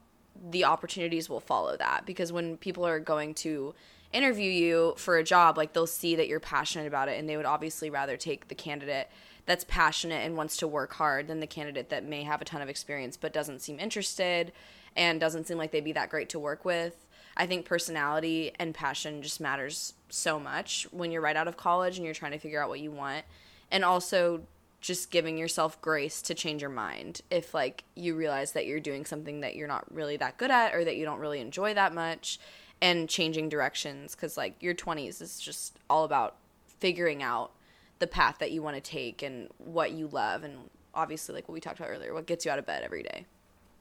the 0.50 0.64
opportunities 0.64 1.28
will 1.28 1.40
follow 1.40 1.76
that 1.76 2.06
because 2.06 2.32
when 2.32 2.56
people 2.56 2.86
are 2.86 3.00
going 3.00 3.34
to 3.34 3.74
interview 4.12 4.50
you 4.50 4.94
for 4.96 5.18
a 5.18 5.24
job, 5.24 5.58
like 5.58 5.72
they'll 5.72 5.86
see 5.86 6.14
that 6.14 6.28
you're 6.28 6.40
passionate 6.40 6.86
about 6.86 7.08
it 7.08 7.18
and 7.18 7.28
they 7.28 7.36
would 7.36 7.44
obviously 7.44 7.90
rather 7.90 8.16
take 8.16 8.48
the 8.48 8.54
candidate 8.54 9.08
that's 9.46 9.64
passionate 9.64 10.24
and 10.24 10.36
wants 10.36 10.56
to 10.58 10.68
work 10.68 10.94
hard 10.94 11.26
than 11.26 11.40
the 11.40 11.46
candidate 11.46 11.90
that 11.90 12.04
may 12.04 12.22
have 12.22 12.40
a 12.40 12.44
ton 12.44 12.62
of 12.62 12.68
experience 12.68 13.16
but 13.16 13.32
doesn't 13.32 13.60
seem 13.60 13.80
interested 13.80 14.52
and 14.96 15.20
doesn't 15.20 15.46
seem 15.46 15.58
like 15.58 15.72
they'd 15.72 15.84
be 15.84 15.92
that 15.92 16.08
great 16.08 16.28
to 16.28 16.38
work 16.38 16.64
with. 16.64 17.06
I 17.36 17.46
think 17.46 17.66
personality 17.66 18.52
and 18.58 18.74
passion 18.74 19.22
just 19.22 19.40
matters 19.40 19.94
so 20.08 20.38
much 20.38 20.86
when 20.92 21.10
you're 21.10 21.22
right 21.22 21.36
out 21.36 21.48
of 21.48 21.56
college 21.56 21.96
and 21.96 22.04
you're 22.04 22.14
trying 22.14 22.32
to 22.32 22.38
figure 22.38 22.62
out 22.62 22.68
what 22.68 22.80
you 22.80 22.90
want. 22.90 23.24
And 23.70 23.84
also 23.84 24.42
just 24.80 25.10
giving 25.10 25.36
yourself 25.36 25.80
grace 25.80 26.22
to 26.22 26.34
change 26.34 26.62
your 26.62 26.70
mind 26.70 27.20
if 27.30 27.52
like 27.52 27.84
you 27.94 28.14
realize 28.14 28.52
that 28.52 28.66
you're 28.66 28.80
doing 28.80 29.04
something 29.04 29.40
that 29.40 29.54
you're 29.54 29.68
not 29.68 29.84
really 29.92 30.16
that 30.16 30.38
good 30.38 30.50
at 30.50 30.74
or 30.74 30.84
that 30.84 30.96
you 30.96 31.04
don't 31.04 31.18
really 31.18 31.40
enjoy 31.40 31.74
that 31.74 31.92
much 31.92 32.38
and 32.80 33.08
changing 33.08 33.48
directions 33.48 34.14
cuz 34.14 34.36
like 34.36 34.54
your 34.62 34.74
20s 34.74 35.20
is 35.20 35.38
just 35.38 35.78
all 35.90 36.04
about 36.04 36.36
figuring 36.78 37.22
out 37.22 37.52
the 37.98 38.06
path 38.06 38.38
that 38.38 38.50
you 38.50 38.62
want 38.62 38.74
to 38.74 38.80
take 38.80 39.22
and 39.22 39.48
what 39.58 39.92
you 39.92 40.08
love 40.08 40.42
and 40.42 40.70
obviously 40.94 41.34
like 41.34 41.46
what 41.46 41.52
we 41.52 41.60
talked 41.60 41.78
about 41.78 41.90
earlier 41.90 42.14
what 42.14 42.26
gets 42.26 42.44
you 42.44 42.50
out 42.50 42.58
of 42.58 42.64
bed 42.66 42.82
every 42.82 43.02
day. 43.02 43.26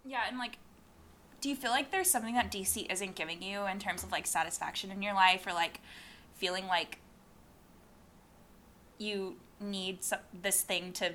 Yeah, 0.05 0.23
and 0.27 0.37
like 0.37 0.57
do 1.41 1.47
you 1.47 1.55
feel 1.55 1.71
like 1.71 1.91
there's 1.91 2.09
something 2.09 2.35
that 2.35 2.51
DC 2.51 2.91
isn't 2.91 3.15
giving 3.15 3.41
you 3.41 3.65
in 3.65 3.79
terms 3.79 4.03
of 4.03 4.11
like 4.11 4.27
satisfaction 4.27 4.91
in 4.91 5.01
your 5.01 5.13
life 5.13 5.47
or 5.47 5.53
like 5.53 5.79
feeling 6.35 6.67
like 6.67 6.99
you 8.97 9.37
need 9.61 10.03
some, 10.03 10.19
this 10.41 10.61
thing 10.61 10.91
to 10.93 11.13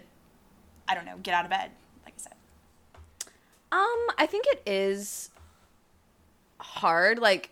I 0.89 0.95
don't 0.95 1.05
know, 1.05 1.17
get 1.23 1.35
out 1.35 1.45
of 1.45 1.51
bed, 1.51 1.71
like 2.05 2.15
I 2.19 2.21
said. 2.21 2.35
Um, 3.73 4.07
I 4.19 4.27
think 4.27 4.45
it 4.49 4.63
is 4.67 5.31
hard. 6.59 7.19
Like, 7.19 7.51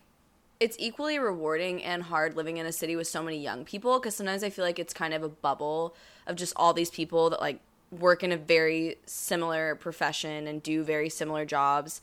it's 0.61 0.77
equally 0.79 1.19
rewarding 1.19 1.83
and 1.83 2.05
hard 2.05 2.37
living 2.37 2.59
in 2.59 2.67
a 2.67 2.73
city 2.73 2.95
with 2.95 3.09
so 3.09 3.23
many 3.23 3.39
young 3.39 3.65
people 3.65 3.99
because 3.99 4.15
sometimes 4.15 4.45
I 4.45 4.51
feel 4.51 4.65
like 4.65 4.79
it's 4.79 4.95
kind 4.95 5.13
of 5.13 5.23
a 5.23 5.29
bubble 5.29 5.97
of 6.27 6.37
just 6.37 6.53
all 6.57 6.73
these 6.73 6.91
people 6.91 7.31
that 7.31 7.41
like 7.41 7.59
work 7.91 8.23
in 8.23 8.31
a 8.31 8.37
very 8.37 8.97
similar 9.05 9.75
profession 9.75 10.47
and 10.47 10.63
do 10.63 10.85
very 10.85 11.09
similar 11.09 11.45
jobs. 11.45 12.01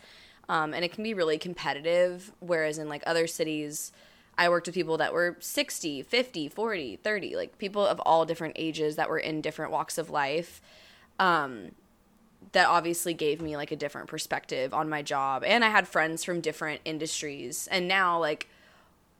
Um, 0.49 0.73
and 0.73 0.83
it 0.83 0.91
can 0.91 1.03
be 1.03 1.13
really 1.13 1.37
competitive. 1.37 2.33
Whereas 2.39 2.77
in 2.77 2.89
like 2.89 3.03
other 3.05 3.27
cities, 3.27 3.93
I 4.39 4.47
worked 4.47 4.67
with 4.67 4.73
people 4.73 4.95
that 4.97 5.11
were 5.11 5.35
60, 5.41 6.01
50, 6.01 6.47
40, 6.47 6.95
30, 6.95 7.35
like 7.35 7.57
people 7.57 7.85
of 7.85 7.99
all 7.99 8.25
different 8.25 8.53
ages 8.57 8.95
that 8.95 9.09
were 9.09 9.19
in 9.19 9.41
different 9.41 9.71
walks 9.73 9.97
of 9.97 10.09
life. 10.09 10.61
Um, 11.19 11.71
that 12.53 12.67
obviously 12.67 13.13
gave 13.13 13.41
me 13.41 13.57
like 13.57 13.73
a 13.73 13.75
different 13.75 14.07
perspective 14.07 14.73
on 14.73 14.87
my 14.87 15.01
job. 15.01 15.43
And 15.43 15.63
I 15.63 15.69
had 15.69 15.89
friends 15.89 16.23
from 16.23 16.39
different 16.39 16.79
industries. 16.85 17.67
And 17.69 17.89
now, 17.89 18.17
like, 18.17 18.47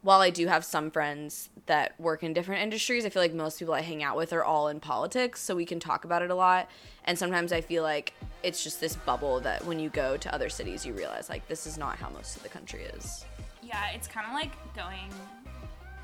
while 0.02 0.22
I 0.22 0.30
do 0.30 0.48
have 0.48 0.64
some 0.64 0.90
friends 0.90 1.50
that 1.66 2.00
work 2.00 2.24
in 2.24 2.34
different 2.34 2.64
industries, 2.64 3.06
I 3.06 3.10
feel 3.10 3.22
like 3.22 3.34
most 3.34 3.60
people 3.60 3.74
I 3.74 3.82
hang 3.82 4.02
out 4.02 4.16
with 4.16 4.32
are 4.32 4.46
all 4.46 4.70
in 4.70 4.80
politics, 4.80 5.42
so 5.42 5.54
we 5.54 5.66
can 5.66 5.82
talk 5.82 6.06
about 6.06 6.22
it 6.22 6.32
a 6.32 6.36
lot. 6.36 6.70
And 7.04 7.20
sometimes 7.20 7.52
I 7.52 7.60
feel 7.60 7.84
like 7.84 8.14
it's 8.42 8.64
just 8.64 8.80
this 8.80 8.96
bubble 8.96 9.42
that 9.42 9.66
when 9.66 9.80
you 9.80 9.90
go 9.90 10.16
to 10.16 10.34
other 10.34 10.50
cities, 10.50 10.86
you 10.86 10.94
realize 10.94 11.28
like 11.28 11.46
this 11.50 11.68
is 11.68 11.78
not 11.78 11.98
how 11.98 12.10
most 12.10 12.38
of 12.38 12.44
the 12.44 12.50
country 12.50 12.84
is. 12.84 13.26
Yeah, 13.70 13.92
it's 13.94 14.08
kind 14.08 14.26
of 14.26 14.34
like 14.34 14.50
going 14.76 15.12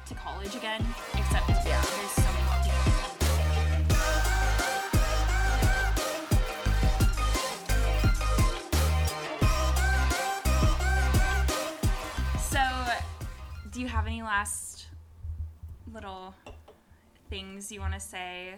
to 0.06 0.14
college 0.14 0.56
again, 0.56 0.86
except 1.16 1.50
yeah. 1.50 1.82
there's 1.82 2.12
so 2.12 2.22
many. 2.22 2.46
So, 12.40 12.62
do 13.72 13.82
you 13.82 13.88
have 13.88 14.06
any 14.06 14.22
last 14.22 14.86
little 15.92 16.36
things 17.32 17.72
you 17.72 17.80
want 17.80 17.96
to 17.96 18.00
say? 18.00 18.54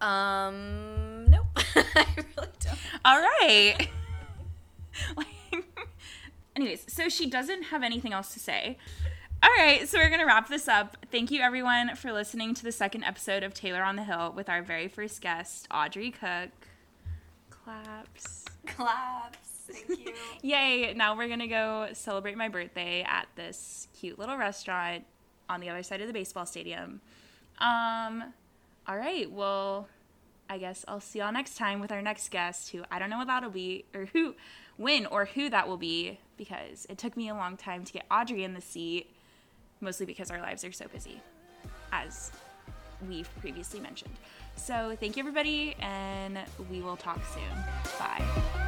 Um, 0.00 1.26
nope. 1.28 1.46
I 1.56 2.06
really 2.16 2.52
don't. 2.60 2.78
All 3.04 3.20
right. 3.20 3.88
Anyways, 6.56 6.84
so 6.92 7.08
she 7.08 7.28
doesn't 7.28 7.64
have 7.64 7.82
anything 7.82 8.12
else 8.12 8.32
to 8.34 8.40
say. 8.40 8.78
All 9.42 9.50
right, 9.58 9.86
so 9.88 9.98
we're 9.98 10.08
going 10.08 10.20
to 10.20 10.26
wrap 10.26 10.48
this 10.48 10.68
up. 10.68 10.96
Thank 11.10 11.30
you, 11.30 11.42
everyone, 11.42 11.96
for 11.96 12.12
listening 12.12 12.54
to 12.54 12.62
the 12.62 12.72
second 12.72 13.04
episode 13.04 13.42
of 13.42 13.52
Taylor 13.52 13.82
on 13.82 13.96
the 13.96 14.04
Hill 14.04 14.32
with 14.34 14.48
our 14.48 14.62
very 14.62 14.88
first 14.88 15.20
guest, 15.20 15.66
Audrey 15.70 16.10
Cook. 16.10 16.50
Claps. 17.50 18.46
Claps. 18.66 19.48
Thank 19.68 20.06
you. 20.06 20.14
Yay. 20.42 20.94
Now 20.94 21.16
we're 21.16 21.26
going 21.26 21.40
to 21.40 21.46
go 21.46 21.88
celebrate 21.92 22.36
my 22.36 22.48
birthday 22.48 23.02
at 23.02 23.26
this 23.36 23.88
cute 23.98 24.18
little 24.18 24.36
restaurant 24.36 25.04
on 25.48 25.60
the 25.60 25.68
other 25.68 25.82
side 25.82 26.00
of 26.00 26.06
the 26.06 26.12
baseball 26.12 26.46
stadium. 26.46 27.00
Um, 27.58 28.32
all 28.86 28.96
right, 28.96 29.30
well, 29.30 29.88
I 30.48 30.58
guess 30.58 30.84
I'll 30.88 31.00
see 31.00 31.18
y'all 31.18 31.32
next 31.32 31.56
time 31.56 31.80
with 31.80 31.92
our 31.92 32.02
next 32.02 32.30
guest, 32.30 32.70
who 32.70 32.82
I 32.90 32.98
don't 32.98 33.10
know 33.10 33.18
what 33.18 33.26
that'll 33.26 33.50
be, 33.50 33.84
or 33.94 34.06
who, 34.06 34.34
when, 34.76 35.06
or 35.06 35.26
who 35.26 35.48
that 35.50 35.68
will 35.68 35.76
be, 35.76 36.18
because 36.36 36.86
it 36.88 36.98
took 36.98 37.16
me 37.16 37.28
a 37.28 37.34
long 37.34 37.56
time 37.56 37.84
to 37.84 37.92
get 37.92 38.06
Audrey 38.10 38.44
in 38.44 38.54
the 38.54 38.60
seat, 38.60 39.14
mostly 39.80 40.06
because 40.06 40.30
our 40.30 40.40
lives 40.40 40.64
are 40.64 40.72
so 40.72 40.86
busy, 40.88 41.20
as 41.92 42.30
we've 43.08 43.28
previously 43.40 43.80
mentioned. 43.80 44.14
So 44.56 44.96
thank 45.00 45.16
you, 45.16 45.20
everybody, 45.20 45.74
and 45.80 46.38
we 46.70 46.80
will 46.80 46.96
talk 46.96 47.20
soon. 47.32 47.64
Bye. 47.98 48.63